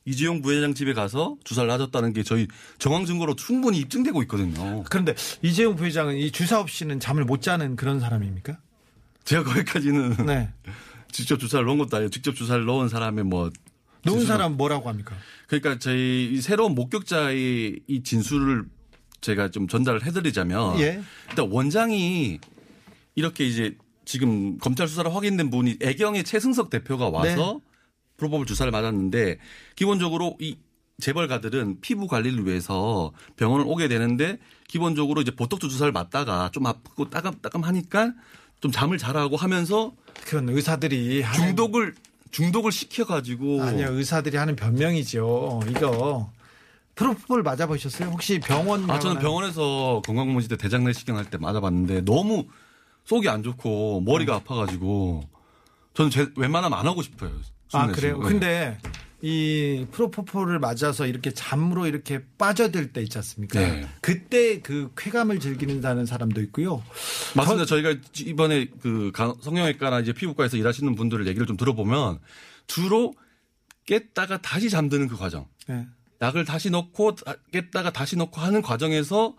이재용 0.07 0.41
부회장 0.41 0.73
집에 0.73 0.95
가서 0.95 1.37
주사를 1.45 1.69
놔줬다는 1.69 2.13
게 2.13 2.23
저희 2.23 2.47
정황 2.79 3.05
증거로 3.05 3.35
충분히 3.35 3.79
입증되고 3.79 4.23
있거든요. 4.23 4.85
그런데 4.89 5.15
이재용 5.43 5.77
부회장은 5.77 6.17
이 6.17 6.31
주사 6.31 6.61
없이는 6.61 7.01
잠을 7.01 7.25
못 7.25 7.43
자는 7.43 7.77
그런 7.77 8.01
사람입니까? 8.01 8.59
제가 9.25 9.43
거기까지는 9.45 10.27
네. 10.27 10.53
직접 11.13 11.39
주사를 11.39 11.65
넣은 11.67 11.79
것도 11.79 11.97
아니고 11.97 12.11
직접 12.11 12.35
주사를 12.35 12.65
넣은 12.65 12.89
사람의 12.89 13.25
뭐 13.25 13.51
놓은 14.07 14.21
진술을- 14.21 14.27
사람 14.27 14.57
뭐라고 14.57 14.89
합니까? 14.89 15.15
그러니까 15.47 15.79
저희 15.79 16.31
이 16.33 16.41
새로운 16.41 16.75
목격자의 16.75 17.81
이 17.87 18.03
진술을 18.03 18.65
제가 19.21 19.51
좀 19.51 19.69
전달을 19.69 20.05
해드리자면 20.05 20.79
예. 20.81 21.03
일단 21.31 21.49
원장이 21.51 22.39
이렇게 23.15 23.47
이제 23.47 23.77
지금 24.05 24.59
검찰 24.59 24.87
수사로 24.89 25.11
확인된 25.11 25.51
분이 25.51 25.79
애경의 25.83 26.25
최승석 26.25 26.71
대표가 26.71 27.09
와서 27.09 27.61
네. 27.61 27.67
프로법을 28.19 28.47
주사를 28.47 28.71
맞았는데 28.71 29.39
기본적으로 29.75 30.37
이 30.41 30.57
재벌가들은 31.01 31.81
피부 31.83 32.07
관리를 32.07 32.47
위해서 32.47 33.13
병원을 33.37 33.67
오게 33.69 33.89
되는데 33.89 34.39
기본적으로 34.69 35.21
이제 35.21 35.31
보톡스 35.35 35.69
주사를 35.69 35.91
맞다가 35.93 36.51
좀 36.53 36.67
아프고 36.67 37.11
따끔따끔하니까 37.11 38.15
좀 38.61 38.71
잠을 38.71 38.97
자라고 38.97 39.37
하면서 39.37 39.93
그런 40.25 40.49
의사들이 40.49 41.23
중독을 41.35 41.95
중독을 42.31 42.73
시켜가지고 42.73 43.63
아니요 43.63 43.89
의사들이 43.93 44.37
하는 44.37 44.57
변명이죠. 44.57 45.63
이거 45.71 46.31
프로포폴 46.95 47.43
맞아보셨어요? 47.43 48.09
혹시 48.11 48.39
병원 48.41 48.91
아, 48.91 48.99
저는 48.99 49.21
병원에서 49.21 50.03
건강검진 50.05 50.49
때 50.49 50.57
대장 50.57 50.85
내시경 50.85 51.17
할 51.17 51.27
때 51.27 51.37
맞아봤는데 51.39 52.03
너무 52.05 52.47
속이 53.05 53.29
안 53.29 53.43
좋고 53.43 54.01
머리가 54.03 54.35
음. 54.35 54.37
아파가지고 54.39 55.29
저는 55.95 56.11
제, 56.11 56.27
웬만하면 56.37 56.79
안 56.79 56.87
하고 56.87 57.03
싶어요. 57.03 57.31
아 57.73 57.87
그래요? 57.89 58.19
내시경. 58.19 58.29
근데 58.29 58.79
이 59.23 59.87
프로포폴을 59.93 60.59
맞아서 60.59 61.07
이렇게 61.07 61.31
잠으로 61.33 61.87
이렇게 61.87 62.23
빠져들 62.37 62.93
때 62.93 63.03
있지 63.03 63.17
않습니까? 63.19 63.59
네. 63.61 63.89
그때 64.03 64.61
그 64.61 64.91
쾌감을 64.97 65.41
즐기는다는 65.41 66.05
사람도 66.05 66.41
있고요. 66.43 66.83
맞습니다. 67.35 67.65
저 67.65 67.79
희가 67.79 67.95
이번에 68.27 68.67
그 68.81 69.11
강- 69.15 69.35
성형외과나 69.43 70.01
이제 70.01 70.13
피부과에서 70.13 70.57
일하시는 70.59 70.95
분들을 70.95 71.27
얘기를 71.27 71.47
좀 71.47 71.57
들어보면 71.57 72.19
주로 72.67 73.15
깼다가 73.87 74.43
다시 74.43 74.69
잠드는 74.69 75.09
그 75.09 75.17
과정. 75.17 75.47
네. 75.67 75.87
약을 76.21 76.45
다시 76.45 76.71
넣고 76.71 77.15
다- 77.15 77.35
깼다가 77.53 77.93
다시 77.93 78.17
넣고 78.17 78.41
하는 78.41 78.61
과정에서 78.63 79.35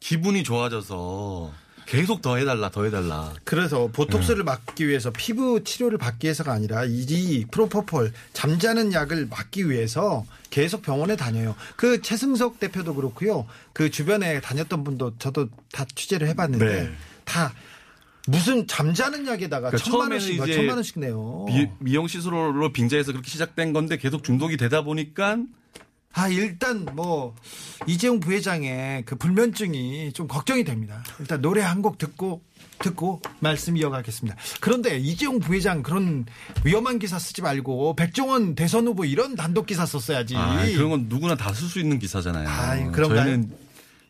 기분이 0.00 0.44
좋아져서 0.44 1.52
계속 1.88 2.20
더 2.20 2.36
해달라 2.36 2.70
더 2.70 2.84
해달라. 2.84 3.32
그래서 3.44 3.86
네. 3.86 3.92
보톡스를 3.92 4.44
맞기 4.44 4.86
위해서 4.86 5.10
피부 5.10 5.64
치료를 5.64 5.96
받기 5.96 6.26
위해서가 6.26 6.52
아니라 6.52 6.84
이 6.86 7.46
프로포폴 7.50 8.12
잠자는 8.34 8.92
약을 8.92 9.28
맞기 9.30 9.70
위해서 9.70 10.26
계속 10.50 10.82
병원에 10.82 11.16
다녀요. 11.16 11.54
그 11.76 12.02
최승석 12.02 12.60
대표도 12.60 12.94
그렇고요. 12.94 13.46
그 13.72 13.90
주변에 13.90 14.40
다녔던 14.40 14.84
분도 14.84 15.16
저도 15.18 15.48
다 15.72 15.86
취재를 15.94 16.28
해봤는데 16.28 16.82
네. 16.82 16.90
다 17.24 17.54
무슨 18.26 18.66
잠자는 18.66 19.26
약에다가 19.26 19.70
그러니까 19.70 19.90
천만 19.90 20.10
원씩 20.10 20.36
천만 20.52 20.76
원씩 20.76 20.98
내요. 21.00 21.46
미, 21.48 21.68
미용 21.78 22.06
시술로 22.06 22.70
빙자해서 22.70 23.12
그렇게 23.12 23.30
시작된 23.30 23.72
건데 23.72 23.96
계속 23.96 24.22
중독이 24.22 24.58
되다 24.58 24.82
보니까 24.82 25.38
아 26.14 26.26
일단 26.28 26.86
뭐 26.94 27.36
이재용 27.86 28.18
부회장의 28.18 29.04
그 29.04 29.14
불면증이 29.16 30.12
좀 30.12 30.26
걱정이 30.26 30.64
됩니다. 30.64 31.02
일단 31.20 31.40
노래 31.40 31.62
한 31.62 31.82
곡 31.82 31.98
듣고 31.98 32.42
듣고 32.80 33.20
말씀 33.40 33.76
이어가겠습니다. 33.76 34.36
그런데 34.60 34.98
이재용 34.98 35.38
부회장 35.40 35.82
그런 35.82 36.26
위험한 36.64 36.98
기사 36.98 37.18
쓰지 37.18 37.42
말고 37.42 37.94
백종원 37.96 38.54
대선 38.54 38.86
후보 38.86 39.04
이런 39.04 39.34
단독 39.36 39.66
기사 39.66 39.84
썼어야지. 39.86 40.34
아, 40.36 40.64
그런 40.76 40.90
건 40.90 41.06
누구나 41.08 41.36
다 41.36 41.50
쓸 41.52 41.68
수 41.68 41.78
있는 41.80 41.98
기사잖아요. 41.98 42.48
아이, 42.48 42.84
그런가요? 42.92 43.24
저희는 43.24 43.52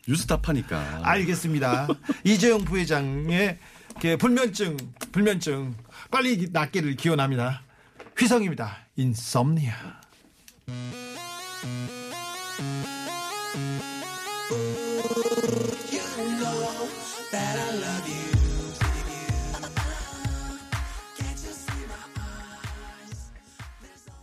뉴스타파니까. 0.07 1.01
알겠습니다. 1.03 1.87
이재용 2.23 2.63
부회장의 2.65 3.57
그 4.01 4.17
불면증 4.17 4.77
불면증 5.11 5.75
빨리 6.11 6.47
낫기를 6.51 6.95
기원합니다. 6.95 7.61
휘성입니다. 8.17 8.77
인썸니아. 8.95 9.73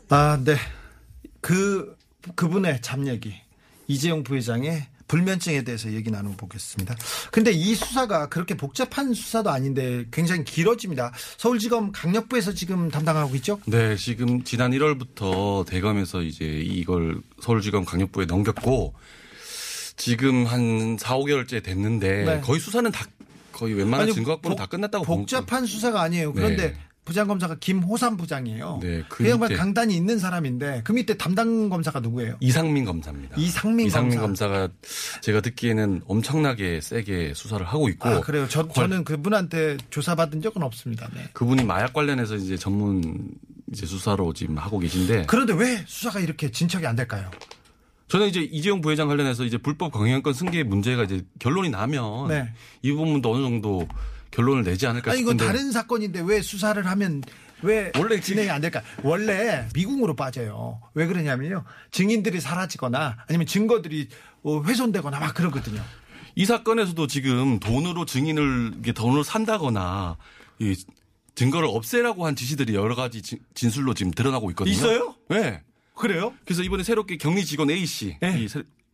아, 0.08 0.38
네. 0.44 0.56
그, 1.40 1.96
그분의 2.34 2.80
잡 2.82 3.06
얘기. 3.06 3.34
이재용 3.88 4.22
부회장의 4.22 4.86
불면증에 5.08 5.62
대해서 5.62 5.92
얘기 5.92 6.10
나눠보겠습니다. 6.10 6.96
근데 7.30 7.52
이 7.52 7.74
수사가 7.74 8.28
그렇게 8.28 8.56
복잡한 8.56 9.14
수사도 9.14 9.50
아닌데 9.50 10.04
굉장히 10.10 10.44
길어집니다. 10.44 11.12
서울지검 11.36 11.92
강력부에서 11.92 12.52
지금 12.54 12.90
담당하고 12.90 13.34
있죠? 13.36 13.60
네, 13.66 13.96
지금 13.96 14.42
지난 14.42 14.72
1월부터 14.72 15.64
대검에서 15.66 16.22
이제 16.22 16.44
이걸 16.44 17.20
서울지검 17.40 17.84
강력부에 17.84 18.26
넘겼고 18.26 18.94
지금 19.96 20.44
한 20.46 20.96
4, 20.98 21.16
5개월째 21.18 21.62
됐는데 21.62 22.24
네. 22.24 22.40
거의 22.40 22.60
수사는 22.60 22.90
다 22.90 23.06
거의 23.52 23.74
웬만한 23.74 24.12
증거 24.12 24.32
확보는 24.32 24.56
복- 24.56 24.62
다 24.62 24.66
끝났다고 24.66 25.04
본 25.04 25.18
복잡한 25.20 25.64
수사가 25.66 26.02
아니에요. 26.02 26.32
그런데 26.32 26.72
네. 26.72 26.76
부장검사가 27.06 27.58
김호삼 27.60 28.16
부장이에요. 28.16 28.80
네, 28.82 29.02
그, 29.08 29.22
그 29.22 29.30
양반 29.30 29.54
강단이 29.54 29.94
있는 29.96 30.18
사람인데 30.18 30.80
그 30.84 30.90
밑에 30.90 31.14
담당 31.16 31.68
검사가 31.68 32.00
누구예요? 32.00 32.36
이상민 32.40 32.84
검사입니다. 32.84 33.36
이상민 33.38 33.88
검사. 33.90 34.20
검사 34.20 34.48
가 34.48 34.68
제가 35.22 35.40
듣기에는 35.40 36.02
엄청나게 36.06 36.80
세게 36.82 37.32
수사를 37.36 37.64
하고 37.64 37.88
있고 37.88 38.08
아, 38.08 38.20
그래요. 38.20 38.46
저, 38.50 38.64
관- 38.66 38.74
저는 38.90 39.04
그분한테 39.04 39.76
조사받은 39.90 40.42
적은 40.42 40.64
없습니다. 40.64 41.08
네. 41.14 41.22
그분이 41.32 41.62
마약 41.62 41.92
관련해서 41.92 42.34
이제 42.34 42.56
전문 42.56 43.30
이제 43.72 43.86
수사로 43.86 44.32
지금 44.32 44.58
하고 44.58 44.80
계신데 44.80 45.26
그런데 45.28 45.54
왜 45.54 45.84
수사가 45.86 46.18
이렇게 46.18 46.50
진척이 46.50 46.84
안 46.86 46.96
될까요? 46.96 47.30
저는 48.08 48.28
이제 48.28 48.40
이재용 48.40 48.80
부회장 48.80 49.08
관련해서 49.08 49.44
이제 49.44 49.58
불법 49.58 49.92
강행권 49.92 50.32
승계 50.32 50.62
문제가 50.62 51.04
이제 51.04 51.24
결론이 51.40 51.70
나면 51.70 52.28
네. 52.28 52.52
이 52.82 52.92
부분도 52.92 53.32
어느 53.32 53.42
정도 53.42 53.86
결론을 54.30 54.62
내지 54.62 54.86
않을까 54.86 55.10
아니 55.12 55.20
이건 55.20 55.36
다른 55.36 55.72
사건인데 55.72 56.20
왜 56.20 56.40
수사를 56.40 56.84
하면 56.86 57.22
왜 57.62 57.90
원래 57.98 58.20
진행이 58.20 58.50
안 58.50 58.60
될까? 58.60 58.82
원래 59.02 59.66
미궁으로 59.74 60.14
빠져요. 60.14 60.80
왜 60.94 61.06
그러냐면요. 61.06 61.64
증인들이 61.90 62.40
사라지거나 62.40 63.16
아니면 63.28 63.46
증거들이 63.46 64.08
어, 64.42 64.62
훼손되거나 64.62 65.18
막 65.18 65.34
그러거든요. 65.34 65.82
이 66.34 66.44
사건에서도 66.44 67.06
지금 67.06 67.58
돈으로 67.58 68.04
증인을 68.04 68.74
이게 68.80 68.92
돈으로 68.92 69.22
산다거나 69.22 70.16
이 70.58 70.76
증거를 71.34 71.66
없애라고 71.70 72.26
한 72.26 72.36
지시들이 72.36 72.74
여러 72.74 72.94
가지 72.94 73.22
진- 73.22 73.38
진술로 73.54 73.94
지금 73.94 74.12
드러나고 74.12 74.50
있거든요. 74.50 74.74
있어요? 74.74 75.14
네. 75.30 75.62
그래요? 75.96 76.32
그래서 76.44 76.62
이번에 76.62 76.82
새롭게 76.84 77.16
격리 77.16 77.44
직원 77.44 77.70
A 77.70 77.84
씨, 77.86 78.16
네. 78.20 78.46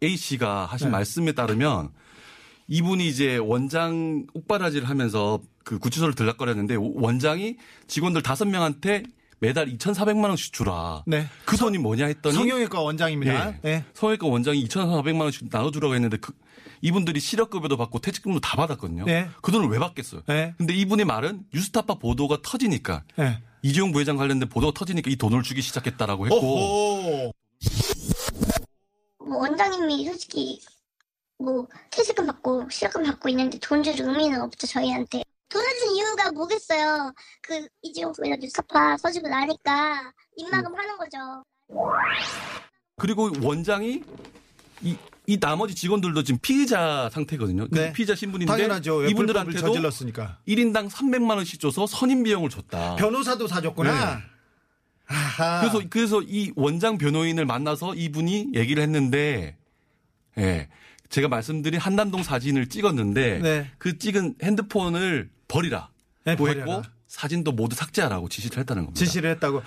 A 0.02 0.16
씨가 0.16 0.66
하신 0.66 0.88
네. 0.88 0.92
말씀에 0.92 1.32
따르면 1.32 1.90
이분이 2.68 3.06
이제 3.06 3.36
원장 3.36 4.26
옥바라지를 4.32 4.88
하면서 4.88 5.40
그 5.64 5.78
구치소를 5.78 6.14
들락거렸는데 6.14 6.76
원장이 6.78 7.56
직원들 7.86 8.22
다섯 8.22 8.46
명한테 8.46 9.02
매달 9.40 9.66
2,400만 9.66 10.24
원씩 10.28 10.52
주라. 10.52 11.02
네. 11.06 11.26
그 11.44 11.56
돈이 11.56 11.78
뭐냐 11.78 12.06
했더니 12.06 12.34
성형외과 12.34 12.80
원장입니다. 12.80 13.48
예. 13.48 13.58
네. 13.62 13.84
성형외과 13.94 14.28
원장이 14.28 14.64
2,400만 14.68 15.22
원씩 15.22 15.48
나눠주라고 15.50 15.94
했는데 15.94 16.16
그 16.16 16.32
이분들이 16.80 17.18
실업급여도 17.18 17.76
받고 17.76 17.98
퇴직금도 17.98 18.40
다 18.40 18.56
받았거든요. 18.56 19.04
네. 19.04 19.28
그 19.40 19.50
돈을 19.50 19.68
왜 19.68 19.78
받겠어요? 19.80 20.22
네. 20.28 20.54
근데 20.58 20.74
이분의 20.74 21.06
말은 21.06 21.42
뉴스타파 21.52 21.94
보도가 21.94 22.38
터지니까 22.42 23.02
네. 23.16 23.42
이재용 23.62 23.92
부회장 23.92 24.16
관련된 24.16 24.48
보도가 24.48 24.72
터지니까 24.76 25.10
이 25.10 25.16
돈을 25.16 25.42
주기 25.42 25.62
시작했다라고 25.62 26.26
했고. 26.26 27.32
뭐 29.18 29.38
원장님이 29.38 30.04
솔직히 30.06 30.60
뭐 31.38 31.66
퇴직금 31.90 32.26
받고 32.26 32.68
실업금 32.70 33.04
받고 33.04 33.28
있는데 33.30 33.58
돈 33.58 33.82
줄 33.82 33.94
의미는 34.00 34.40
없죠 34.42 34.66
저희한테. 34.66 35.22
돈을 35.48 35.66
준 35.78 35.96
이유가 35.96 36.32
뭐겠어요? 36.32 37.12
그 37.42 37.66
이재용 37.82 38.12
부회장 38.12 38.38
뉴스타파 38.40 38.96
써주고 38.96 39.28
나니까 39.28 40.12
입막음. 40.36 40.74
하는 40.74 40.96
거죠. 40.96 41.44
그리고 42.96 43.30
원장이 43.42 44.02
이, 44.82 44.96
이 45.26 45.38
나머지 45.38 45.74
직원들도 45.74 46.24
지금 46.24 46.38
피의자 46.42 47.08
상태거든요. 47.12 47.68
그 47.68 47.78
네. 47.78 47.92
피의자 47.92 48.14
신분인데 48.14 48.50
당연하죠. 48.52 49.06
이분들한테도 49.08 49.60
저질렀으니까. 49.60 50.38
1인당 50.48 50.90
300만 50.90 51.36
원씩 51.36 51.60
줘서 51.60 51.86
선임 51.86 52.24
비용을 52.24 52.50
줬다. 52.50 52.96
변호사도 52.96 53.46
사줬구나. 53.46 54.16
네. 54.16 54.22
아하. 55.06 55.60
그래서 55.60 55.86
그래서 55.88 56.22
이 56.22 56.52
원장 56.56 56.98
변호인을 56.98 57.46
만나서 57.46 57.94
이분이 57.94 58.52
얘기를 58.54 58.82
했는데 58.82 59.56
예. 60.38 60.68
제가 61.08 61.28
말씀드린 61.28 61.78
한남동 61.78 62.22
사진을 62.22 62.68
찍었는데 62.68 63.38
네. 63.40 63.70
그 63.78 63.98
찍은 63.98 64.36
핸드폰을 64.42 65.30
버리라. 65.46 65.90
네, 66.24 66.34
고. 66.36 66.48
했고 66.48 66.82
사진도 67.06 67.52
모두 67.52 67.76
삭제하라고 67.76 68.28
지시를 68.28 68.58
했다는 68.58 68.86
겁니다. 68.86 68.98
지시를 68.98 69.30
했다고. 69.32 69.62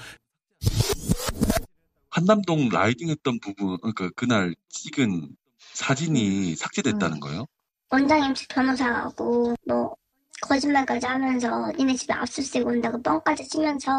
한남동 2.09 2.69
라이딩 2.69 3.09
했던 3.09 3.39
부분, 3.39 3.77
그러니까 3.77 4.09
그날 4.15 4.55
찍은 4.69 5.29
사진이 5.75 6.55
삭제됐다는 6.55 7.19
거예요? 7.19 7.45
원장님 7.91 8.33
집 8.33 8.47
변호사하고 8.47 9.55
뭐 9.67 9.95
거짓말까지 10.41 11.05
하면서 11.05 11.71
니네 11.77 11.95
집에 11.95 12.13
압수수색 12.13 12.65
온다고 12.65 13.01
뻥까지 13.01 13.47
치면서 13.47 13.91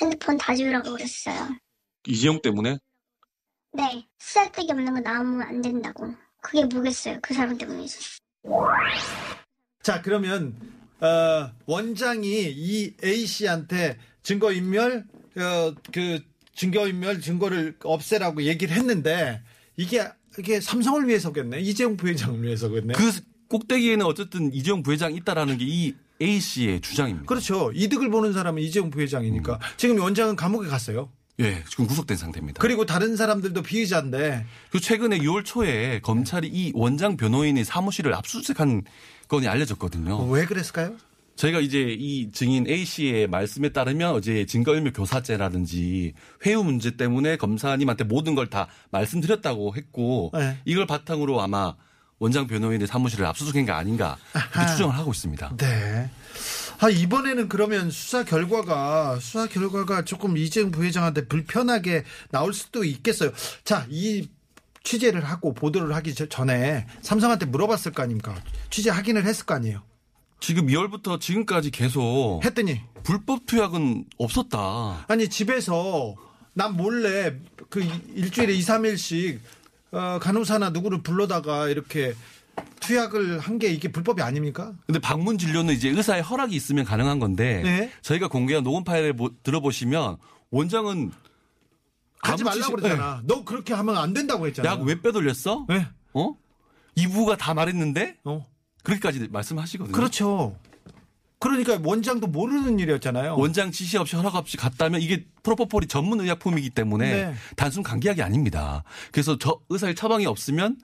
핸드폰 0.00 0.36
다 0.38 0.54
지우라고 0.54 0.92
그랬어요 0.92 1.48
이재용 2.06 2.40
때문에? 2.40 2.78
네. 3.72 4.06
쓰잘데기 4.18 4.72
없는 4.72 4.94
거 4.94 5.00
나오면 5.00 5.42
안 5.42 5.60
된다고. 5.60 6.14
그게 6.40 6.64
뭐겠어요. 6.64 7.18
그 7.20 7.34
사람 7.34 7.58
때문이지. 7.58 8.20
자, 9.82 10.00
그러면 10.02 10.56
어, 11.00 11.50
원장이 11.66 12.52
이 12.52 12.94
A 13.04 13.26
씨한테 13.26 13.98
증거 14.22 14.52
인멸 14.52 15.04
어, 15.36 15.74
그 15.92 16.20
증거 16.54 16.86
인멸 16.86 17.20
증거를 17.20 17.76
없애라고 17.82 18.44
얘기를 18.44 18.74
했는데 18.74 19.42
이게 19.76 20.08
이게 20.38 20.60
삼성을 20.60 21.06
위해서겠네. 21.06 21.60
이재용 21.60 21.96
부회장을 21.96 22.42
위해서겠네. 22.42 22.94
그 22.94 23.12
꼭대기에는 23.48 24.04
어쨌든 24.04 24.52
이재용 24.52 24.82
부회장이 24.82 25.16
있다라는 25.16 25.58
게이 25.58 25.94
A 26.20 26.40
씨의 26.40 26.80
주장입니다. 26.80 27.26
그렇죠. 27.26 27.70
이득을 27.74 28.10
보는 28.10 28.32
사람은 28.32 28.62
이재용 28.62 28.90
부회장이니까. 28.90 29.58
지금 29.76 30.00
원장은 30.00 30.36
감옥에 30.36 30.68
갔어요. 30.68 31.10
예, 31.38 31.62
지금 31.68 31.86
구속된 31.86 32.16
상태입니다. 32.16 32.60
그리고 32.60 32.86
다른 32.86 33.14
사람들도 33.14 33.62
피의자인데 33.62 34.46
그 34.70 34.80
최근에 34.80 35.18
6월 35.18 35.44
초에 35.44 36.00
검찰이 36.00 36.48
이 36.48 36.72
원장 36.74 37.18
변호인의 37.18 37.64
사무실을 37.64 38.14
압수수색한 38.14 38.84
건이 39.28 39.46
알려졌거든요. 39.46 40.28
왜 40.30 40.46
그랬을까요? 40.46 40.96
저희가 41.36 41.60
이제 41.60 41.94
이 41.98 42.30
증인 42.32 42.66
A 42.68 42.84
씨의 42.84 43.26
말씀에 43.28 43.68
따르면 43.70 44.12
어제 44.12 44.46
증거인멸 44.46 44.92
교사죄라든지 44.94 46.14
회유 46.46 46.62
문제 46.62 46.96
때문에 46.96 47.36
검사님한테 47.36 48.04
모든 48.04 48.34
걸 48.34 48.46
다 48.46 48.68
말씀드렸다고 48.90 49.74
했고 49.76 50.30
네. 50.34 50.56
이걸 50.64 50.86
바탕으로 50.86 51.40
아마 51.42 51.74
원장 52.18 52.46
변호인의 52.46 52.86
사무실을 52.86 53.26
압수수색한 53.26 53.66
게 53.66 53.72
아닌가 53.72 54.16
아하. 54.32 54.66
추정을 54.66 54.96
하고 54.96 55.10
있습니다. 55.12 55.56
네. 55.58 56.08
아, 56.78 56.88
이번에는 56.90 57.48
그러면 57.48 57.90
수사 57.90 58.22
결과가, 58.24 59.18
수사 59.20 59.46
결과가 59.46 60.04
조금 60.04 60.36
이재용 60.36 60.70
부회장한테 60.70 61.26
불편하게 61.26 62.04
나올 62.30 62.52
수도 62.54 62.84
있겠어요. 62.84 63.32
자, 63.64 63.86
이 63.90 64.28
취재를 64.84 65.24
하고 65.24 65.52
보도를 65.54 65.94
하기 65.96 66.14
저- 66.14 66.28
전에 66.28 66.86
삼성한테 67.02 67.46
물어봤을 67.46 67.92
거 67.92 68.02
아닙니까? 68.04 68.34
취재 68.70 68.90
확인을 68.90 69.24
했을 69.24 69.44
거 69.44 69.54
아니에요? 69.54 69.82
지금 70.40 70.66
2월부터 70.66 71.20
지금까지 71.20 71.70
계속 71.70 72.40
했더니 72.44 72.80
불법 73.02 73.46
투약은 73.46 74.04
없었다. 74.18 75.04
아니 75.08 75.28
집에서 75.28 76.14
난 76.52 76.76
몰래 76.76 77.36
그 77.70 77.82
일주일에 78.14 78.54
2, 78.54 78.60
3일씩 78.60 79.38
어, 79.92 80.18
간호사나 80.20 80.70
누구를 80.70 81.02
불러다가 81.02 81.68
이렇게 81.68 82.14
투약을 82.80 83.38
한 83.38 83.58
게 83.58 83.68
이게 83.68 83.90
불법이 83.90 84.22
아닙니까? 84.22 84.72
근데 84.86 84.98
방문 84.98 85.38
진료는 85.38 85.74
이제 85.74 85.88
의사의 85.90 86.22
허락이 86.22 86.54
있으면 86.54 86.84
가능한 86.84 87.18
건데 87.18 87.62
네. 87.62 87.92
저희가 88.02 88.28
공개한 88.28 88.62
녹음 88.64 88.84
파일을 88.84 89.14
보- 89.14 89.30
들어보시면 89.42 90.16
원장은 90.50 91.12
하지 92.20 92.42
아무 92.42 92.50
말라고 92.50 92.76
그랬잖아. 92.76 93.22
너 93.24 93.44
그렇게 93.44 93.72
하면 93.74 93.96
안 93.96 94.12
된다고 94.12 94.46
했잖아. 94.46 94.68
약 94.70 94.80
왜 94.82 95.00
빼돌렸어? 95.00 95.66
네. 95.68 95.86
어? 96.14 96.34
이부가 96.94 97.36
다 97.36 97.52
말했는데 97.54 98.16
어. 98.24 98.46
그렇게까지 98.86 99.28
말씀하시거든요. 99.30 99.92
그렇죠. 99.92 100.56
그러니까 101.38 101.78
원장도 101.82 102.28
모르는 102.28 102.78
일이었잖아요. 102.78 103.36
원장 103.36 103.70
지시 103.70 103.98
없이 103.98 104.16
허락 104.16 104.36
없이 104.36 104.56
갔다면 104.56 105.02
이게 105.02 105.26
프로포폴이 105.42 105.86
전문 105.88 106.20
의약품이기 106.20 106.70
때문에 106.70 107.10
네. 107.10 107.34
단순 107.56 107.82
감기약이 107.82 108.22
아닙니다. 108.22 108.84
그래서 109.12 109.36
저 109.38 109.58
의사의 109.68 109.96
처방이 109.96 110.24
없으면 110.26 110.78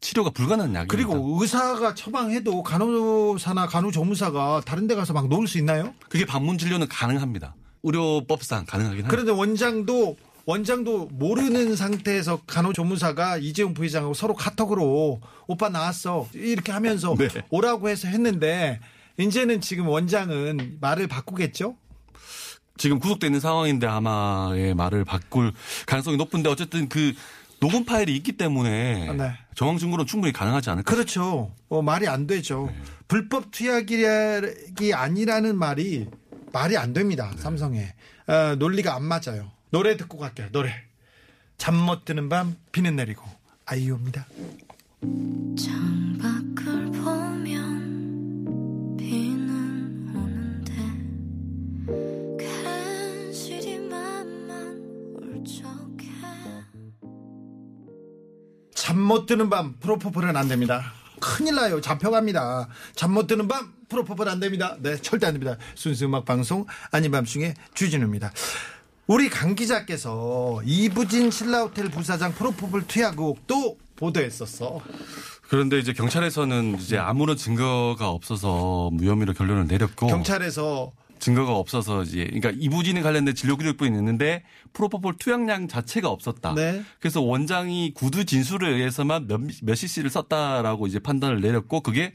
치료가 0.00 0.30
불가능한 0.30 0.74
약입니다. 0.74 0.92
그리고 0.92 1.38
의사가 1.40 1.94
처방해도 1.94 2.62
간호사나 2.62 3.66
간호조무사가 3.66 4.62
다른 4.64 4.86
데 4.86 4.94
가서 4.94 5.14
막 5.14 5.26
놓을 5.28 5.48
수 5.48 5.58
있나요? 5.58 5.94
그게 6.10 6.26
방문 6.26 6.58
진료는 6.58 6.88
가능합니다. 6.88 7.56
의료법상 7.82 8.66
가능하긴 8.66 9.04
합니다. 9.04 9.08
그런데 9.08 9.32
원장도 9.32 10.16
원장도 10.46 11.08
모르는 11.12 11.74
상태에서 11.74 12.40
간호조무사가 12.46 13.36
이재용 13.38 13.74
부회장하고 13.74 14.14
서로 14.14 14.34
카톡으로 14.34 15.20
오빠 15.48 15.68
나왔어 15.68 16.28
이렇게 16.34 16.70
하면서 16.70 17.14
네. 17.18 17.28
오라고 17.50 17.88
해서 17.88 18.06
했는데 18.06 18.78
이제는 19.18 19.60
지금 19.60 19.88
원장은 19.88 20.78
말을 20.80 21.08
바꾸겠죠? 21.08 21.76
지금 22.78 23.00
구속돼 23.00 23.26
있는 23.26 23.40
상황인데 23.40 23.88
아마 23.88 24.50
의 24.52 24.74
말을 24.74 25.04
바꿀 25.04 25.52
가능성이 25.86 26.16
높은데 26.16 26.48
어쨌든 26.48 26.88
그 26.88 27.12
녹음 27.58 27.84
파일이 27.84 28.14
있기 28.16 28.32
때문에 28.32 29.08
아, 29.08 29.12
네. 29.14 29.32
정황 29.56 29.78
증거는 29.78 30.06
충분히 30.06 30.32
가능하지 30.32 30.70
않을까. 30.70 30.94
그렇죠. 30.94 31.54
어, 31.68 31.82
말이 31.82 32.06
안 32.06 32.26
되죠. 32.26 32.68
네. 32.70 32.82
불법 33.08 33.50
투약이 33.50 34.92
아니라는 34.94 35.58
말이 35.58 36.06
말이 36.52 36.76
안 36.76 36.92
됩니다. 36.92 37.32
네. 37.34 37.42
삼성에 37.42 37.94
어, 38.28 38.54
논리가 38.56 38.94
안 38.94 39.04
맞아요. 39.04 39.55
노래 39.70 39.96
듣고 39.96 40.18
갈게요. 40.18 40.48
노래. 40.52 40.74
잠 41.58 41.74
못 41.74 42.04
드는 42.04 42.28
밤 42.28 42.56
비는 42.72 42.96
내리고 42.96 43.22
아이유입니다. 43.64 44.26
창밖을 45.58 46.90
보면 46.92 47.86
비는 48.98 50.14
오는데 50.14 50.74
괜시리 52.38 53.78
맘만 53.78 55.14
울적해 55.22 56.10
잠 58.74 58.98
못 58.98 59.24
드는 59.26 59.48
밤 59.50 59.76
프로포폴은 59.80 60.36
안 60.36 60.48
됩니다. 60.48 60.92
큰일 61.20 61.54
나요. 61.54 61.80
잡혀갑니다. 61.80 62.68
잠 62.94 63.12
못 63.12 63.26
드는 63.26 63.48
밤 63.48 63.72
프로포폴 63.88 64.28
안 64.28 64.40
됩니다. 64.40 64.76
네, 64.80 64.96
절대 64.96 65.26
안 65.26 65.32
됩니다. 65.32 65.56
순수 65.74 66.04
음악 66.04 66.26
방송 66.26 66.66
아닌 66.90 67.10
밤중에 67.12 67.54
주진우입니다. 67.72 68.30
우리 69.06 69.28
강 69.28 69.54
기자께서 69.54 70.60
이부진 70.64 71.30
신라호텔 71.30 71.90
부사장 71.90 72.32
프로포폴 72.32 72.86
투약 72.88 73.18
의혹도 73.18 73.78
보도했었어. 73.94 74.80
그런데 75.42 75.78
이제 75.78 75.92
경찰에서는 75.92 76.78
이제 76.80 76.98
아무런 76.98 77.36
증거가 77.36 78.08
없어서 78.10 78.90
무혐의로 78.92 79.32
결론을 79.32 79.68
내렸고 79.68 80.08
경찰에서 80.08 80.92
증거가 81.20 81.54
없어서 81.54 82.02
이제 82.02 82.24
그러니까 82.24 82.50
이부진에 82.50 83.00
관련된 83.00 83.34
진료 83.36 83.56
기록부에 83.56 83.88
있는데 83.88 84.42
프로포폴 84.72 85.14
투약량 85.18 85.68
자체가 85.68 86.08
없었다. 86.10 86.54
네. 86.54 86.82
그래서 86.98 87.22
원장이 87.22 87.94
구두 87.94 88.24
진술에 88.24 88.68
의해서만 88.70 89.28
몇, 89.28 89.40
몇 89.62 89.74
cc를 89.76 90.10
썼다라고 90.10 90.88
이제 90.88 90.98
판단을 90.98 91.40
내렸고 91.40 91.80
그게 91.80 92.14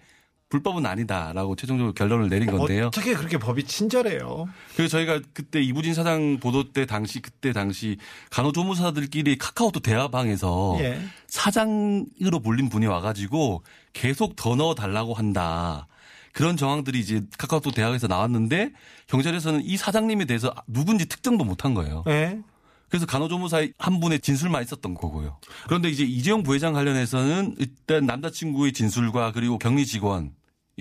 불법은 0.51 0.85
아니다라고 0.85 1.55
최종적으로 1.55 1.93
결론을 1.93 2.29
내린 2.29 2.51
건데요. 2.51 2.87
어떻게 2.87 3.13
그렇게 3.13 3.37
법이 3.39 3.63
친절해요? 3.63 4.47
그래서 4.75 4.97
저희가 4.97 5.21
그때 5.33 5.61
이부진 5.61 5.93
사장 5.93 6.39
보도 6.39 6.71
때 6.73 6.85
당시 6.85 7.21
그때 7.21 7.53
당시 7.53 7.97
간호조무사들끼리 8.31 9.37
카카오톡 9.37 9.81
대화방에서 9.81 10.77
예. 10.81 11.01
사장으로 11.27 12.41
불린 12.43 12.67
분이 12.67 12.85
와가지고 12.85 13.63
계속 13.93 14.35
더 14.35 14.55
넣어 14.55 14.75
달라고 14.75 15.13
한다. 15.13 15.87
그런 16.33 16.57
정황들이 16.57 16.99
이제 16.99 17.21
카카오톡 17.37 17.73
대화에서 17.73 18.07
나왔는데 18.07 18.73
경찰에서는 19.07 19.61
이 19.63 19.77
사장님에 19.77 20.25
대해서 20.25 20.53
누군지 20.67 21.07
특정도 21.07 21.45
못한 21.45 21.73
거예요. 21.73 22.03
네. 22.05 22.41
그래서 22.89 23.05
간호조무사 23.05 23.65
한 23.77 24.01
분의 24.01 24.19
진술만 24.19 24.63
있었던 24.63 24.95
거고요. 24.95 25.39
그런데 25.65 25.89
이제 25.89 26.03
이재용 26.03 26.43
부회장 26.43 26.73
관련해서는 26.73 27.55
일단 27.57 28.05
남자친구의 28.05 28.73
진술과 28.73 29.31
그리고 29.31 29.57
격리 29.57 29.85
직원의 29.85 30.31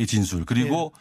진술 0.07 0.45
그리고 0.45 0.93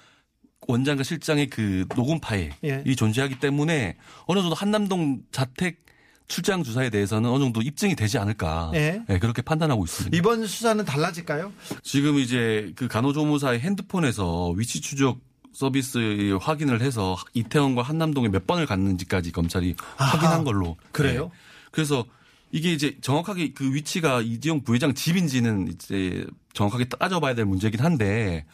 원장과 0.67 1.03
실장의 1.03 1.49
그 1.49 1.85
녹음 1.95 2.19
파일이 2.19 2.51
예. 2.63 2.83
존재하기 2.95 3.39
때문에 3.39 3.97
어느 4.25 4.39
정도 4.39 4.55
한남동 4.55 5.23
자택 5.31 5.85
출장 6.27 6.63
주사에 6.63 6.89
대해서는 6.91 7.29
어느 7.29 7.43
정도 7.43 7.61
입증이 7.61 7.95
되지 7.95 8.19
않을까 8.19 8.71
예. 8.75 9.01
네, 9.07 9.19
그렇게 9.19 9.41
판단하고 9.41 9.83
있습니다. 9.85 10.15
이번 10.15 10.45
수사는 10.45 10.83
달라질까요? 10.85 11.51
지금 11.81 12.19
이제 12.19 12.71
그 12.75 12.87
간호조무사의 12.87 13.59
핸드폰에서 13.61 14.51
위치 14.51 14.79
추적 14.79 15.19
서비스 15.51 16.37
확인을 16.39 16.81
해서 16.81 17.17
이태원과 17.33 17.81
한남동에 17.81 18.29
몇 18.29 18.45
번을 18.45 18.67
갔는지까지 18.67 19.31
검찰이 19.31 19.75
아하. 19.97 20.17
확인한 20.17 20.43
걸로. 20.43 20.77
그래요? 20.91 21.23
네. 21.23 21.29
그래서 21.71 22.05
이게 22.51 22.71
이제 22.71 22.97
정확하게 23.01 23.53
그 23.53 23.73
위치가 23.73 24.21
이재용 24.21 24.63
부회장 24.63 24.93
집인지는 24.93 25.67
이제 25.69 26.25
정확하게 26.53 26.85
따져봐야 26.85 27.35
될 27.35 27.45
문제긴 27.45 27.79
한데 27.79 28.45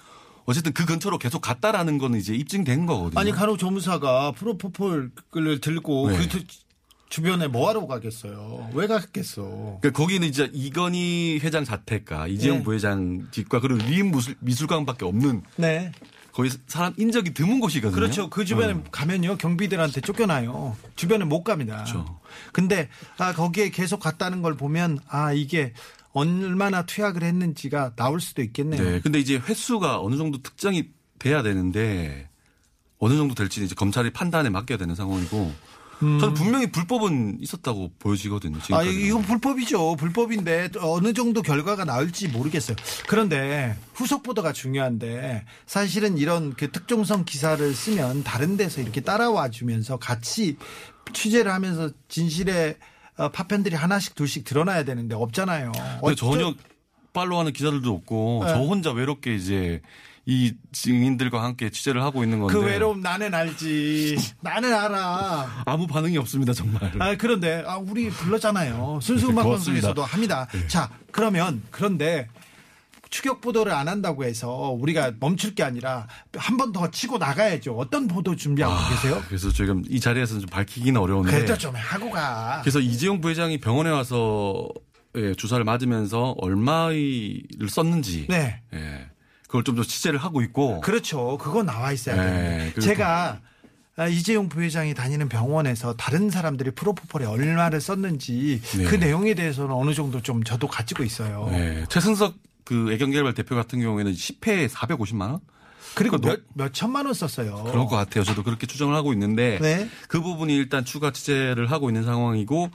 어쨌든 0.46 0.74
그 0.74 0.86
근처로 0.86 1.18
계속 1.18 1.42
갔다라는 1.42 1.98
거는 1.98 2.20
이제 2.20 2.34
입증된 2.36 2.86
거거든요. 2.86 3.20
아니 3.20 3.32
간호조무사가 3.32 4.32
프로포폴을 4.34 5.60
들고 5.62 6.10
네. 6.12 6.18
그 6.18 6.30
주- 6.30 6.44
주변에 7.10 7.48
뭐하러 7.48 7.88
가겠어요? 7.88 8.70
왜 8.74 8.88
갔겠어? 8.88 9.44
그러니까 9.82 9.92
거기는 9.92 10.28
이제 10.28 10.50
이건희 10.54 11.40
회장 11.42 11.64
자택과 11.64 12.28
이재용 12.28 12.58
네. 12.60 12.64
부회장 12.64 13.28
집과 13.32 13.60
그리고 13.62 13.84
미술, 13.88 14.36
미술관밖에 14.40 15.06
없는 15.06 15.44
네. 15.58 15.92
거기 16.34 16.50
사람 16.68 16.94
인적이 16.98 17.34
드문 17.34 17.60
곳이거든요. 17.62 17.96
그렇죠. 17.96 18.30
그 18.30 18.44
주변에 18.44 18.74
음. 18.74 18.84
가면요 18.92 19.38
경비들한테 19.38 20.02
쫓겨나요. 20.02 20.76
주변에 20.98 21.24
못 21.26 21.44
갑니다. 21.44 21.76
그렇죠. 21.86 22.20
근데 22.52 22.90
아 23.18 23.34
거기에 23.34 23.70
계속 23.70 24.00
갔다는 24.02 24.42
걸 24.42 24.56
보면 24.58 25.00
아 25.08 25.32
이게 25.32 25.74
얼마나 26.16 26.86
투약을 26.86 27.24
했는지가 27.24 27.96
나올 27.96 28.20
수도 28.22 28.42
있겠네요. 28.42 28.82
네. 28.82 29.00
근데 29.02 29.20
이제 29.20 29.36
횟수가 29.38 30.02
어느 30.02 30.16
정도 30.16 30.42
특정이 30.42 30.90
돼야 31.20 31.44
되는데 31.44 32.30
어느 32.98 33.16
정도 33.18 33.36
될지는 33.36 33.66
이제 33.66 33.76
검찰의 33.76 34.14
판단에 34.14 34.50
맡겨야 34.50 34.78
되는 34.78 34.96
상황이고 34.96 35.54
저는 36.00 36.34
분명히 36.34 36.72
불법은 36.72 37.38
있었다고 37.40 37.92
보여지거든요. 38.00 38.58
아, 38.58 38.62
지금까지. 38.62 39.08
이건 39.08 39.22
불법이죠. 39.24 39.96
불법인데 39.96 40.70
어느 40.80 41.14
정도 41.14 41.42
결과가 41.42 41.86
나올지 41.86 42.28
모르겠어요. 42.28 42.76
그런데 43.08 43.78
후속 43.94 44.24
보도가 44.24 44.54
중요한데 44.54 45.46
사실은 45.66 46.18
이런 46.18 46.54
그 46.54 46.72
특종성 46.72 47.24
기사를 47.26 47.74
쓰면 47.74 48.24
다른 48.24 48.58
데서 48.58 48.82
이렇게 48.82 49.02
따라와 49.02 49.50
주면서 49.50 49.98
같이 49.98 50.58
취재를 51.14 51.52
하면서 51.52 51.90
진실의 52.08 52.72
어, 52.72 52.76
파편들이 53.18 53.76
하나씩 53.76 54.16
둘씩 54.16 54.44
드러나야 54.44 54.84
되는데 54.84 55.16
없잖아요. 55.16 55.72
근데 56.02 56.16
전혀 56.16 56.54
팔로우하는 57.14 57.54
기자들도 57.54 57.92
없고 57.92 58.44
네. 58.46 58.52
저 58.52 58.60
혼자 58.60 58.92
외롭게 58.92 59.36
이제 59.36 59.82
이 60.26 60.54
증인들과 60.72 61.44
함께 61.44 61.70
취재를 61.70 62.02
하고 62.02 62.24
있는 62.24 62.40
건데 62.40 62.54
그 62.54 62.60
외로움 62.60 63.02
나는 63.02 63.34
알지. 63.34 64.18
나는 64.42 64.74
알아. 64.74 65.64
아무 65.66 65.86
반응이 65.88 66.18
없습니다 66.18 66.52
정말. 66.52 66.92
아, 67.00 67.16
그런데, 67.16 67.64
아, 67.68 67.78
우리 67.78 68.10
불렀잖아요. 68.10 69.00
순수 69.04 69.30
음악. 69.30 69.44
방송에서도 69.44 70.04
합니다. 70.04 70.48
자, 70.68 70.90
그러면, 71.12 71.62
그런데, 71.70 72.28
추격 73.16 73.40
보도를 73.40 73.72
안 73.72 73.88
한다고 73.88 74.26
해서 74.26 74.76
우리가 74.78 75.14
멈출 75.22 75.56
게 75.56 75.64
아니라 75.64 76.06
한 76.36 76.58
번 76.58 76.74
더 76.74 76.92
치고 76.92 77.18
나가야죠. 77.18 77.74
어떤 77.78 78.08
보도 78.10 78.36
준비하고 78.36 78.76
계세요? 78.90 79.24
그래서 79.30 79.50
지금 79.54 79.82
이 79.88 80.02
자리에서는 80.02 80.42
좀 80.42 80.50
밝히기는 80.50 81.00
어려운데. 81.00 81.32
그래도 81.32 81.58
좀 81.58 81.74
하고 81.76 82.10
가. 82.10 82.60
그래서 82.62 82.80
이재용 82.82 83.22
부회장이 83.22 83.60
병원에 83.60 83.90
와서 83.90 84.68
예, 85.16 85.34
주사를 85.36 85.64
맞으면서 85.64 86.36
얼마를 86.40 87.42
썼는지 87.70 88.26
네. 88.28 88.60
예, 88.74 89.08
그걸 89.44 89.64
좀 89.64 89.76
더 89.78 89.84
취재를 89.84 90.20
하고 90.20 90.42
있고 90.42 90.82
그렇죠. 90.82 91.38
그거 91.38 91.64
나와 91.64 91.94
있어야 91.94 92.16
네, 92.18 92.32
돼요. 92.58 92.72
그리고 92.76 92.82
제가 92.82 93.40
아, 93.96 94.08
이재용 94.08 94.50
부회장이 94.50 94.94
다니는 94.94 95.30
병원에서 95.30 95.94
다른 95.96 96.30
사람들이 96.30 96.72
프로포폴에 96.72 97.26
얼마를 97.26 97.80
썼는지 97.80 98.60
네. 98.78 98.84
그 98.84 98.96
내용에 98.96 99.36
대해서는 99.36 99.72
어느 99.74 99.94
정도 99.94 100.22
좀 100.22 100.44
저도 100.44 100.68
가지고 100.68 101.04
있어요. 101.06 101.48
예, 101.54 101.86
최승석 101.88 102.36
그 102.66 102.92
애경개발 102.92 103.34
대표 103.34 103.56
같은 103.56 103.80
경우에는 103.80 104.12
10회에 104.12 104.68
450만 104.70 105.22
원? 105.22 105.40
그리고 105.94 106.18
몇, 106.18 106.42
몇 106.54 106.74
천만 106.74 107.06
원 107.06 107.14
썼어요. 107.14 107.64
그럴 107.64 107.86
것 107.86 107.96
같아요. 107.96 108.26
저도 108.26 108.44
그렇게 108.44 108.68
추정을 108.68 108.94
하고 108.96 109.14
있는데 109.14 109.60
네. 109.62 109.90
그 110.10 110.20
부분이 110.22 110.54
일단 110.54 110.84
추가 110.84 111.12
취재를 111.12 111.72
하고 111.72 111.90
있는 111.90 112.04
상황이고 112.04 112.70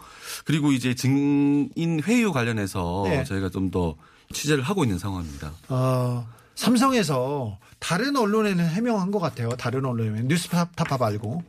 그리고 0.47 0.73
이제 0.73 0.95
증인 0.95 2.03
회유 2.03 2.33
관련해서 2.33 3.03
네. 3.07 3.25
저희가 3.25 3.51
좀 3.51 3.71
더 3.71 3.97
취재를 4.33 4.63
하고 4.63 4.85
있는 4.85 4.99
상황입니다. 4.99 5.53
어, 5.69 6.27
삼성에서 6.55 7.59
다른 7.79 8.17
언론에는 8.17 8.65
해명한 8.65 9.11
것 9.11 9.19
같아요. 9.19 9.51
다른 9.51 9.85
언론에 9.85 10.23
뉴스타파 10.23 10.97
말고. 10.99 11.43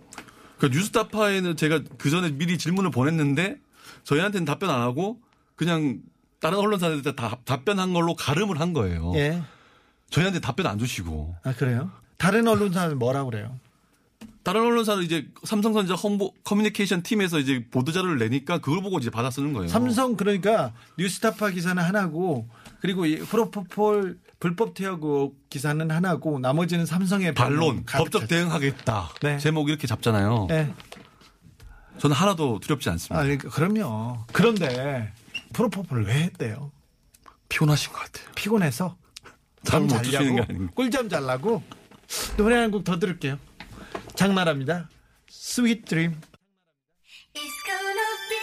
그 0.58 0.68
뉴스타파에는 0.68 1.58
제가 1.58 1.82
그 1.98 2.10
전에 2.10 2.32
미리 2.32 2.58
질문을 2.58 2.92
보냈는데 2.92 3.58
저희한테는 4.04 4.46
답변 4.46 4.70
안 4.70 4.82
하고 4.82 5.20
그냥 5.56 6.00
다른 6.42 6.58
언론사한테 6.58 7.16
다 7.16 7.38
답변한 7.46 7.94
걸로 7.94 8.16
가름을 8.16 8.60
한 8.60 8.74
거예요. 8.74 9.14
예. 9.16 9.42
저희한테 10.10 10.42
답변 10.42 10.66
안 10.68 10.78
주시고 10.78 11.36
아 11.44 11.54
그래요? 11.54 11.90
다른 12.18 12.48
언론사는 12.48 13.00
뭐라 13.00 13.24
그래요? 13.24 13.58
다른 14.44 14.62
언론사는 14.62 15.04
이제 15.04 15.28
삼성전자 15.44 15.94
홍보 15.94 16.34
커뮤니케이션 16.44 17.04
팀에서 17.04 17.38
이제 17.40 17.64
보도 17.70 17.92
자료를 17.92 18.18
내니까 18.18 18.58
그걸 18.58 18.82
보고 18.82 18.98
이제 18.98 19.10
받아 19.12 19.30
쓰는 19.30 19.54
거예요. 19.54 19.68
삼성 19.70 20.16
그러니까 20.18 20.74
뉴스타파 20.98 21.52
기사는 21.52 21.82
하나고 21.82 22.50
그리고 22.82 23.06
이 23.06 23.18
프로포폴 23.20 24.18
불법 24.40 24.74
국 25.00 25.36
기사는 25.52 25.92
하나고 25.92 26.40
나머지는 26.40 26.88
삼성의 26.88 27.36
반론, 27.36 27.86
법적 27.86 28.22
찼- 28.22 28.28
대응하겠다. 28.28 29.10
네. 29.22 29.38
제목 29.38 29.70
이렇게 29.70 29.86
잡잖아요. 29.86 30.48
네. 30.50 30.74
저는 32.00 32.16
하나도 32.16 32.60
두렵지 32.60 32.90
않습니다. 32.90 33.20
아, 33.20 33.24
그러니까 33.24 33.50
그럼요. 33.50 34.26
그런데 34.34 35.14
프로포폴 35.54 36.06
왜 36.06 36.14
했대요? 36.24 36.72
피곤하신 37.50 37.92
것 37.94 38.00
같아요. 38.00 38.32
피곤해서 38.36 38.98
잠을 39.64 39.88
잠못 39.90 40.04
주시는 40.06 40.36
자려고 40.36 40.66
게? 40.68 40.68
꿀잠 40.76 41.10
잘라고 41.10 41.64
노래 42.38 42.56
한 42.58 42.72
곡 42.72 42.84
더 42.84 42.98
들을게요. 43.00 43.38
장나라입니다. 44.16 44.90
Sweet 45.30 45.84
Dream. 45.86 46.16
It's 47.34 47.64
gonna 47.66 48.12
be 48.30 48.38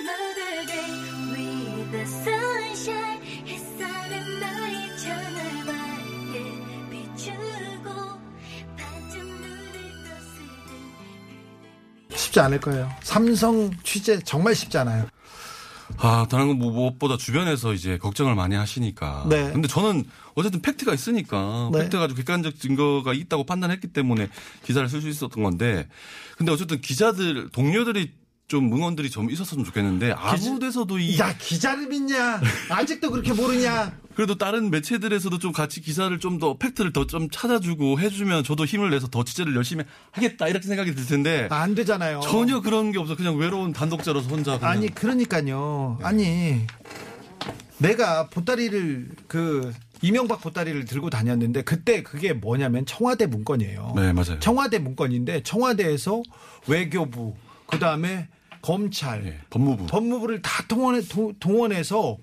another 0.00 0.66
day 0.66 0.90
with 1.30 1.90
the 1.92 2.02
sunshine. 2.04 3.22
햇살은 3.46 4.40
너의 4.40 4.98
창을 4.98 5.36
밝게 5.66 6.34
비추고 6.90 7.88
반쯤 8.76 9.14
눈을 9.40 9.74
떴을 12.10 12.16
쉽지 12.18 12.40
않을 12.40 12.60
거예요. 12.60 12.90
삼성 13.02 13.70
취재 13.82 14.18
정말 14.20 14.54
쉽지 14.54 14.76
않아요. 14.78 15.06
아, 16.04 16.26
다른 16.28 16.48
건뭐 16.48 16.70
무엇보다 16.70 17.16
주변에서 17.16 17.72
이제 17.72 17.96
걱정을 17.96 18.34
많이 18.34 18.54
하시니까. 18.54 19.26
네. 19.30 19.50
근데 19.52 19.66
저는 19.66 20.04
어쨌든 20.34 20.60
팩트가 20.60 20.92
있으니까 20.92 21.70
네. 21.72 21.80
팩트 21.80 21.98
가지고 21.98 22.18
객관적 22.18 22.60
증거가 22.60 23.14
있다고 23.14 23.44
판단했기 23.44 23.88
때문에 23.88 24.28
기사를 24.64 24.86
쓸 24.88 25.00
수 25.00 25.08
있었던 25.08 25.42
건데 25.42 25.88
근데 26.36 26.52
어쨌든 26.52 26.80
기자들 26.82 27.48
동료들이 27.50 28.12
좀 28.46 28.70
응원들이 28.72 29.08
좀 29.10 29.30
있었으면 29.30 29.64
좋겠는데 29.64 30.12
아무 30.12 30.58
데서도 30.58 30.98
이 30.98 31.18
야 31.18 31.34
기자를 31.38 31.86
믿냐? 31.88 32.40
아직도 32.68 33.10
그렇게 33.10 33.32
모르냐? 33.32 33.92
그래도 34.14 34.36
다른 34.36 34.70
매체들에서도 34.70 35.38
좀 35.38 35.52
같이 35.52 35.80
기사를 35.80 36.16
좀 36.20 36.38
더 36.38 36.56
팩트를 36.58 36.92
더 36.92 37.06
좀 37.06 37.30
찾아주고 37.30 37.98
해주면 38.00 38.44
저도 38.44 38.64
힘을 38.66 38.90
내서 38.90 39.08
더 39.08 39.24
취재를 39.24 39.54
열심히 39.56 39.84
하겠다 40.10 40.46
이렇게 40.48 40.66
생각이 40.68 40.94
들 40.94 41.06
텐데 41.06 41.48
안 41.50 41.74
되잖아요. 41.74 42.20
전혀 42.20 42.60
그런 42.60 42.92
게 42.92 42.98
없어 42.98 43.16
그냥 43.16 43.36
외로운 43.36 43.72
단독자로서 43.72 44.28
혼자 44.28 44.58
그냥 44.58 44.72
아니 44.72 44.88
그러니까요. 44.94 45.98
아니 46.02 46.66
내가 47.78 48.28
보따리를 48.28 49.08
그 49.26 49.72
이명박 50.02 50.40
보따리를 50.42 50.84
들고 50.84 51.08
다녔는데 51.10 51.62
그때 51.62 52.02
그게 52.02 52.32
뭐냐면 52.34 52.84
청와대 52.86 53.26
문건이에요. 53.26 53.92
네 53.96 54.12
맞아요. 54.12 54.38
청와대 54.40 54.78
문건인데 54.78 55.42
청와대에서 55.44 56.22
외교부 56.66 57.34
그 57.66 57.78
다음에 57.78 58.28
검찰 58.62 59.22
네, 59.24 59.38
법무부 59.50 59.86
법무부를 59.86 60.40
다 60.42 60.64
동원해 60.68 61.02
도- 61.02 61.32
동원해서 61.38 62.16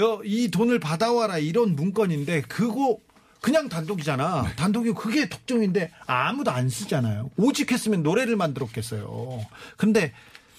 어, 0.00 0.20
이 0.24 0.50
돈을 0.50 0.78
받아와라 0.78 1.38
이런 1.38 1.76
문건인데 1.76 2.42
그거 2.42 2.96
그냥 3.40 3.68
단독이잖아. 3.68 4.42
네. 4.42 4.56
단독이 4.56 4.92
그게 4.92 5.28
특종인데 5.28 5.90
아무도 6.06 6.50
안 6.50 6.68
쓰잖아요. 6.68 7.30
오직 7.36 7.72
했으면 7.72 8.02
노래를 8.02 8.36
만들었겠어요. 8.36 9.44
근데 9.76 10.12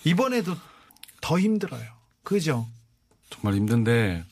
이번에도 0.03 0.53
더 1.21 1.39
힘들어요. 1.39 1.81
그죠? 2.23 2.67
정말 3.29 3.55
힘든데 3.55 4.23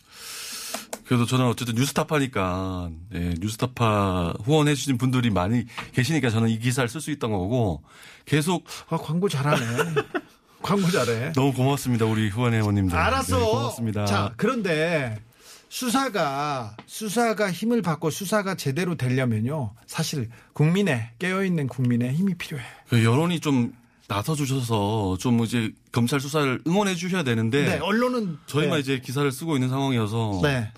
그래도 1.12 1.26
저는 1.26 1.46
어쨌든 1.46 1.76
뉴스타파니까 1.76 2.90
예, 3.16 3.34
뉴스타파 3.42 4.36
후원해 4.46 4.76
주신 4.76 4.98
분들이 4.98 5.30
많이 5.30 5.66
계시니까 5.92 6.30
저는 6.30 6.48
이 6.48 6.58
기사를 6.58 6.88
쓸 6.88 7.02
수 7.02 7.12
있던 7.12 7.32
거고 7.32 7.84
계속 8.24 8.64
아, 8.88 8.96
광고 8.96 9.28
잘하네. 9.28 9.60
광고 10.64 10.90
잘해. 10.90 11.34
너무 11.34 11.52
고맙습니다 11.52 12.06
우리 12.06 12.30
후원 12.30 12.54
회원님들. 12.54 12.98
알았어. 12.98 13.38
네, 13.38 13.44
고맙습니다. 13.44 14.06
자, 14.06 14.34
그런데 14.38 15.20
수사가 15.68 16.78
수사가 16.86 17.52
힘을 17.52 17.82
받고 17.82 18.10
수사가 18.10 18.56
제대로 18.56 18.96
되려면요. 18.96 19.74
사실 19.88 20.30
국민의 20.54 21.10
깨어 21.20 21.44
있는 21.44 21.68
국민의 21.68 22.14
힘이 22.14 22.36
필요해. 22.36 22.64
그 22.88 23.04
여론이 23.04 23.42
좀 23.42 23.74
나서 24.08 24.34
주셔서 24.34 25.18
좀 25.20 25.44
이제 25.44 25.74
검찰 25.92 26.22
수사를 26.22 26.62
응원해 26.66 26.96
주셔야 26.96 27.24
되는데 27.24 27.66
네, 27.66 27.80
언론은 27.80 28.38
저희만 28.46 28.76
네. 28.78 28.80
이제 28.80 29.00
기사를 29.00 29.30
쓰고 29.30 29.58
있는 29.58 29.68
상황이어서 29.68 30.40
네. 30.42 30.72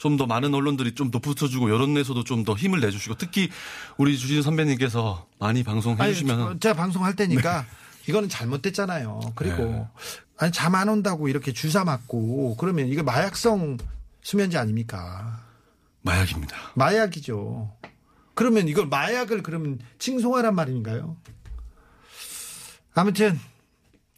좀 0.00 0.16
더 0.16 0.26
많은 0.26 0.54
언론들이 0.54 0.94
좀더 0.94 1.18
붙어주고 1.18 1.70
여론내에서도 1.70 2.24
좀 2.24 2.44
더 2.44 2.54
힘을 2.54 2.80
내주시고 2.80 3.16
특히 3.16 3.50
우리 3.98 4.16
주진 4.18 4.40
선배님께서 4.42 5.26
많이 5.38 5.62
방송해 5.62 6.02
주시면 6.12 6.58
제가 6.58 6.74
방송할 6.74 7.14
때니까 7.14 7.66
이거는 8.08 8.30
잘못됐잖아요. 8.30 9.20
그리고 9.34 9.64
네. 9.64 9.86
아니 10.38 10.52
잠 10.52 10.74
안 10.74 10.88
온다고 10.88 11.28
이렇게 11.28 11.52
주사 11.52 11.84
맞고 11.84 12.56
그러면 12.56 12.88
이거 12.88 13.02
마약성 13.02 13.76
수면제 14.22 14.56
아닙니까? 14.56 15.44
마약입니다. 16.00 16.56
마약이죠. 16.76 17.70
그러면 18.34 18.68
이걸 18.68 18.86
마약을 18.86 19.42
그러면 19.42 19.78
칭송하란 19.98 20.54
말인가요? 20.54 21.16
아무튼 22.94 23.38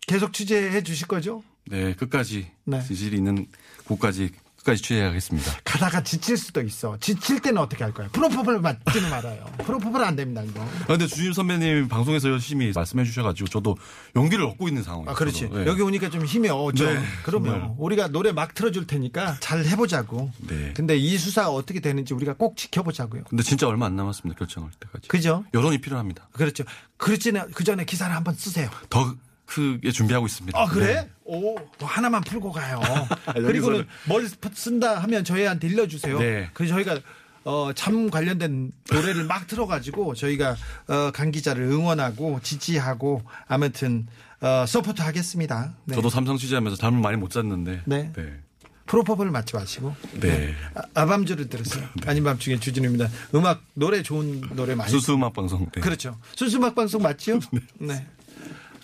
계속 0.07 0.33
취재해 0.33 0.83
주실 0.85 1.09
거죠? 1.09 1.43
네 1.67 1.95
끝까지 1.95 2.51
네. 2.65 2.81
진실이 2.83 3.17
있는 3.17 3.47
곳까지 3.85 4.31
끝까지 4.63 4.83
취재하겠습니다. 4.83 5.53
가다가 5.65 6.03
지칠 6.03 6.37
수도 6.37 6.61
있어. 6.63 6.97
지칠 7.01 7.41
때는 7.41 7.61
어떻게 7.61 7.85
할 7.85 7.93
거야? 7.93 8.09
프로포폴 8.09 8.61
맞지는 8.61 9.11
말아요. 9.11 9.45
프로포폴 9.65 10.03
안 10.03 10.17
됩니다, 10.17 10.43
이거. 10.43 10.63
아, 10.63 10.87
근데 10.87 11.07
주진 11.07 11.33
선배님 11.33 11.89
방송에서 11.89 12.31
열심히 12.31 12.73
말씀해 12.75 13.05
주셔가지고 13.05 13.49
저도 13.49 13.77
용기를 14.17 14.45
얻고 14.45 14.69
있는 14.69 14.83
상황이에요. 14.83 15.11
아, 15.11 15.15
그렇지. 15.15 15.51
네. 15.51 15.67
여기 15.67 15.83
오니까 15.83 16.09
좀 16.11 16.25
힘이 16.25 16.49
어죠. 16.49 16.85
네, 16.89 17.03
그러면 17.25 17.53
정말. 17.53 17.75
우리가 17.79 18.09
노래 18.09 18.33
막 18.33 18.55
틀어줄 18.55 18.87
테니까 18.87 19.37
잘 19.41 19.65
해보자고. 19.65 20.31
네. 20.49 20.73
근데 20.75 20.97
이 20.97 21.19
수사가 21.19 21.51
어떻게 21.51 21.81
되는지 21.81 22.15
우리가 22.15 22.35
꼭 22.35 22.57
지켜보자고요. 22.57 23.25
근데 23.25 23.43
진짜 23.43 23.67
얼마 23.67 23.87
안 23.87 23.97
남았습니다. 23.97 24.39
결정할 24.39 24.71
때까지. 24.79 25.09
그죠? 25.09 25.45
여론이 25.55 25.79
필요합니다. 25.81 26.29
그렇죠. 26.33 26.65
그렇지는 26.97 27.51
그 27.53 27.65
전에 27.65 27.85
기사를 27.85 28.15
한번 28.15 28.35
쓰세요. 28.35 28.71
더 28.89 29.15
크게 29.53 29.93
준비하고 29.93 30.27
있습니다. 30.27 30.59
아 30.59 30.67
그래? 30.67 30.95
네. 30.95 31.11
오, 31.25 31.55
뭐 31.55 31.69
하나만 31.81 32.23
풀고 32.23 32.53
가요. 32.53 32.81
그리고는 33.35 33.87
뭘 34.07 34.27
쓴다 34.55 34.99
하면 35.03 35.25
저희한테 35.25 35.69
일러주세요. 35.69 36.19
네. 36.19 36.51
그 36.55 36.67
저희가 36.67 36.99
어, 37.45 37.73
참 37.75 38.09
관련된 38.09 38.73
노래를 38.91 39.25
막 39.25 39.47
틀어가지고 39.47 40.15
저희가 40.15 40.57
어, 40.89 41.11
강 41.13 41.31
기자를 41.31 41.65
응원하고 41.65 42.41
지지하고 42.43 43.23
아무튼 43.47 44.07
어, 44.41 44.65
support 44.67 45.03
하겠습니다. 45.03 45.75
네. 45.85 45.95
저도 45.97 46.09
삼성 46.09 46.37
취재하면서 46.39 46.77
잠을 46.77 47.01
많이 47.01 47.17
못 47.17 47.31
잤는데. 47.31 47.83
네. 47.85 48.13
네. 48.17 48.41
프로포폴 48.87 49.31
맞지 49.31 49.55
마시고 49.55 49.95
네. 50.21 50.55
아, 50.95 51.07
밤주를 51.07 51.49
들으세요. 51.49 51.89
아닌 52.05 52.25
밤 52.25 52.39
중에 52.39 52.59
주진우입니다. 52.59 53.09
음악 53.35 53.63
노래 53.75 54.03
좋은 54.03 54.41
노래 54.55 54.75
많이 54.75 54.91
수수 54.91 55.15
음악 55.15 55.33
방송. 55.33 55.71
네. 55.71 55.81
그렇죠. 55.81 56.19
순수 56.35 56.57
음악 56.59 56.75
방송 56.75 57.01
맞지요? 57.01 57.39
네. 57.79 58.07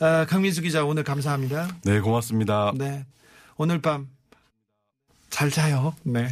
아, 0.01 0.25
강민수 0.27 0.63
기자 0.63 0.85
오늘 0.85 1.03
감사합니다. 1.05 1.69
네, 1.85 2.01
고맙습니다. 2.01 2.73
네. 2.77 3.05
오늘 3.57 3.81
밤 3.81 4.09
잘 5.31 5.51
자요. 5.51 5.95
네. 6.05 6.27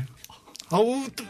아우 0.70 1.06
또- 1.14 1.24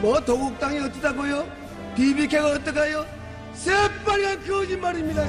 뭐 0.00 0.20
도곡당이 0.20 0.78
어떠다고요? 0.80 1.46
BBK가 1.96 2.48
어떠가요? 2.52 3.06
새빨간 3.54 4.46
거짓말입니다. 4.46 5.24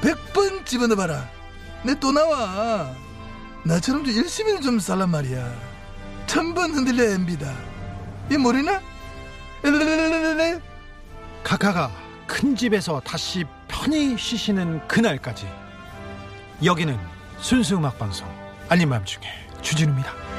백번 0.00 0.64
집어넣어봐라. 0.64 1.28
내 1.84 1.94
또 1.98 2.12
나와. 2.12 2.94
나처럼 3.64 4.04
좀 4.04 4.16
열심히 4.16 4.60
좀 4.60 4.78
살란 4.78 5.10
말이야. 5.10 5.73
천번 6.26 6.72
흔들려 6.72 7.10
엠비다. 7.12 7.52
이 8.30 8.36
모르나? 8.36 8.80
카카가 11.42 11.90
큰 12.26 12.56
집에서 12.56 13.00
다시 13.00 13.44
편히 13.68 14.16
쉬시는 14.16 14.86
그날까지 14.88 15.46
여기는 16.64 16.98
순수 17.38 17.76
음악 17.76 17.98
방송 17.98 18.28
아닌 18.68 18.88
밤중에 18.88 19.26
주진우입니다. 19.60 20.33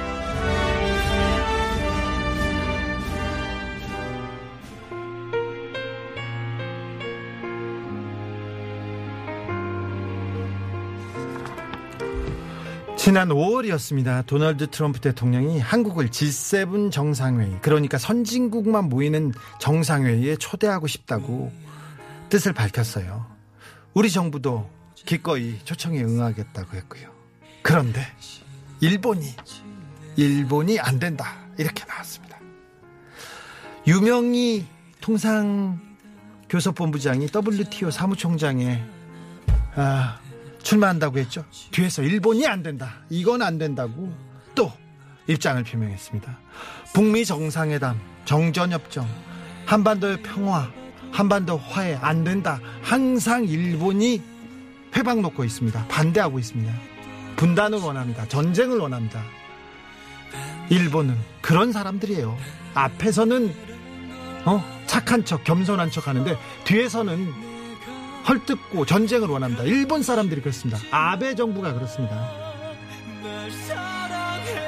지난 13.06 13.30
5월이었습니다. 13.30 14.26
도널드 14.26 14.72
트럼프 14.72 15.00
대통령이 15.00 15.60
한국을 15.60 16.10
G7 16.10 16.92
정상회의, 16.92 17.60
그러니까 17.62 18.00
선진국만 18.00 18.90
모이는 18.90 19.32
정상회의에 19.60 20.38
초대하고 20.38 20.88
싶다고 20.88 21.52
뜻을 22.30 22.52
밝혔어요. 22.54 23.28
우리 23.94 24.10
정부도 24.10 24.68
기꺼이 24.96 25.60
초청에 25.66 26.02
응하겠다고 26.02 26.76
했고요. 26.78 27.12
그런데 27.62 28.02
일본이 28.82 29.36
일본이 30.16 30.80
안 30.80 30.98
된다 30.98 31.36
이렇게 31.60 31.86
나왔습니다. 31.86 32.40
유명희 33.86 34.66
통상 35.00 35.80
교섭본부장이 36.50 37.28
WTO 37.28 37.92
사무총장에 37.92 38.84
아, 39.76 40.18
출마한다고 40.66 41.20
했죠. 41.20 41.46
뒤에서 41.72 42.02
일본이 42.02 42.46
안 42.48 42.64
된다. 42.64 42.96
이건 43.10 43.44
안 43.44 43.58
된다고 43.58 44.12
또 44.56 44.72
입장을 45.28 45.64
표명했습니다. 45.64 46.40
북미 46.94 47.24
정상회담, 47.24 48.00
정전협정, 48.26 49.08
한반도의 49.68 50.24
평화, 50.24 50.70
한반도 51.12 51.58
화해 51.58 51.96
안 52.02 52.24
된다. 52.24 52.60
항상 52.82 53.46
일본이 53.46 54.22
회방 54.96 55.22
놓고 55.22 55.44
있습니다. 55.44 55.88
반대하고 55.88 56.40
있습니다. 56.40 56.74
분단을 57.36 57.80
원합니다. 57.80 58.28
전쟁을 58.28 58.80
원합니다. 58.80 59.24
일본은 60.70 61.16
그런 61.42 61.72
사람들이에요. 61.72 62.36
앞에서는 62.74 63.54
어 64.46 64.64
착한 64.88 65.24
척, 65.26 65.44
겸손한 65.44 65.92
척 65.92 66.08
하는데 66.08 66.36
뒤에서는 66.64 67.55
헐뜯고 68.28 68.86
전쟁을 68.86 69.28
원합니다. 69.30 69.64
일본 69.64 70.02
사람들이 70.04 70.42
그렇습니다. 70.42 70.80
아베 70.92 71.36
정부가 71.36 71.74
그렇습니다. 71.74 72.32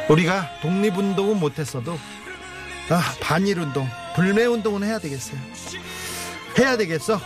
우리가 0.10 0.48
독립운동은 0.62 1.40
못했어도 1.40 1.98
아, 2.90 3.02
반일운동, 3.20 3.88
불매운동은 4.16 4.84
해야 4.84 5.00
되겠어요. 5.00 5.40
해야 6.58 6.78
되겠어. 6.78 7.20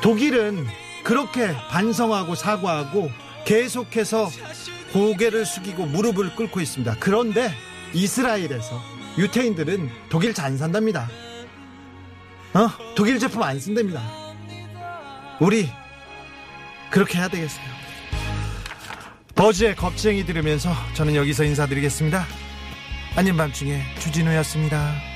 독일은 0.00 0.66
그렇게 1.02 1.52
반성하고 1.70 2.34
사과하고 2.34 3.10
계속해서 3.44 4.30
고개를 4.92 5.44
숙이고 5.44 5.86
무릎을 5.86 6.36
꿇고 6.36 6.60
있습니다. 6.60 6.96
그런데 7.00 7.50
이스라엘에서 7.92 8.80
유태인들은 9.18 9.90
독일 10.08 10.34
잘 10.34 10.46
안 10.46 10.56
산답니다. 10.56 11.08
어? 12.54 12.68
독일 12.94 13.18
제품 13.18 13.42
안 13.42 13.58
쓴답니다. 13.58 14.23
우리 15.40 15.68
그렇게 16.90 17.18
해야 17.18 17.28
되겠어요. 17.28 17.64
버즈의 19.34 19.74
겁쟁이 19.74 20.24
들으면서 20.24 20.72
저는 20.94 21.16
여기서 21.16 21.44
인사드리겠습니다. 21.44 22.24
아닌 23.16 23.36
밤중에 23.36 23.82
주진우였습니다. 23.98 25.13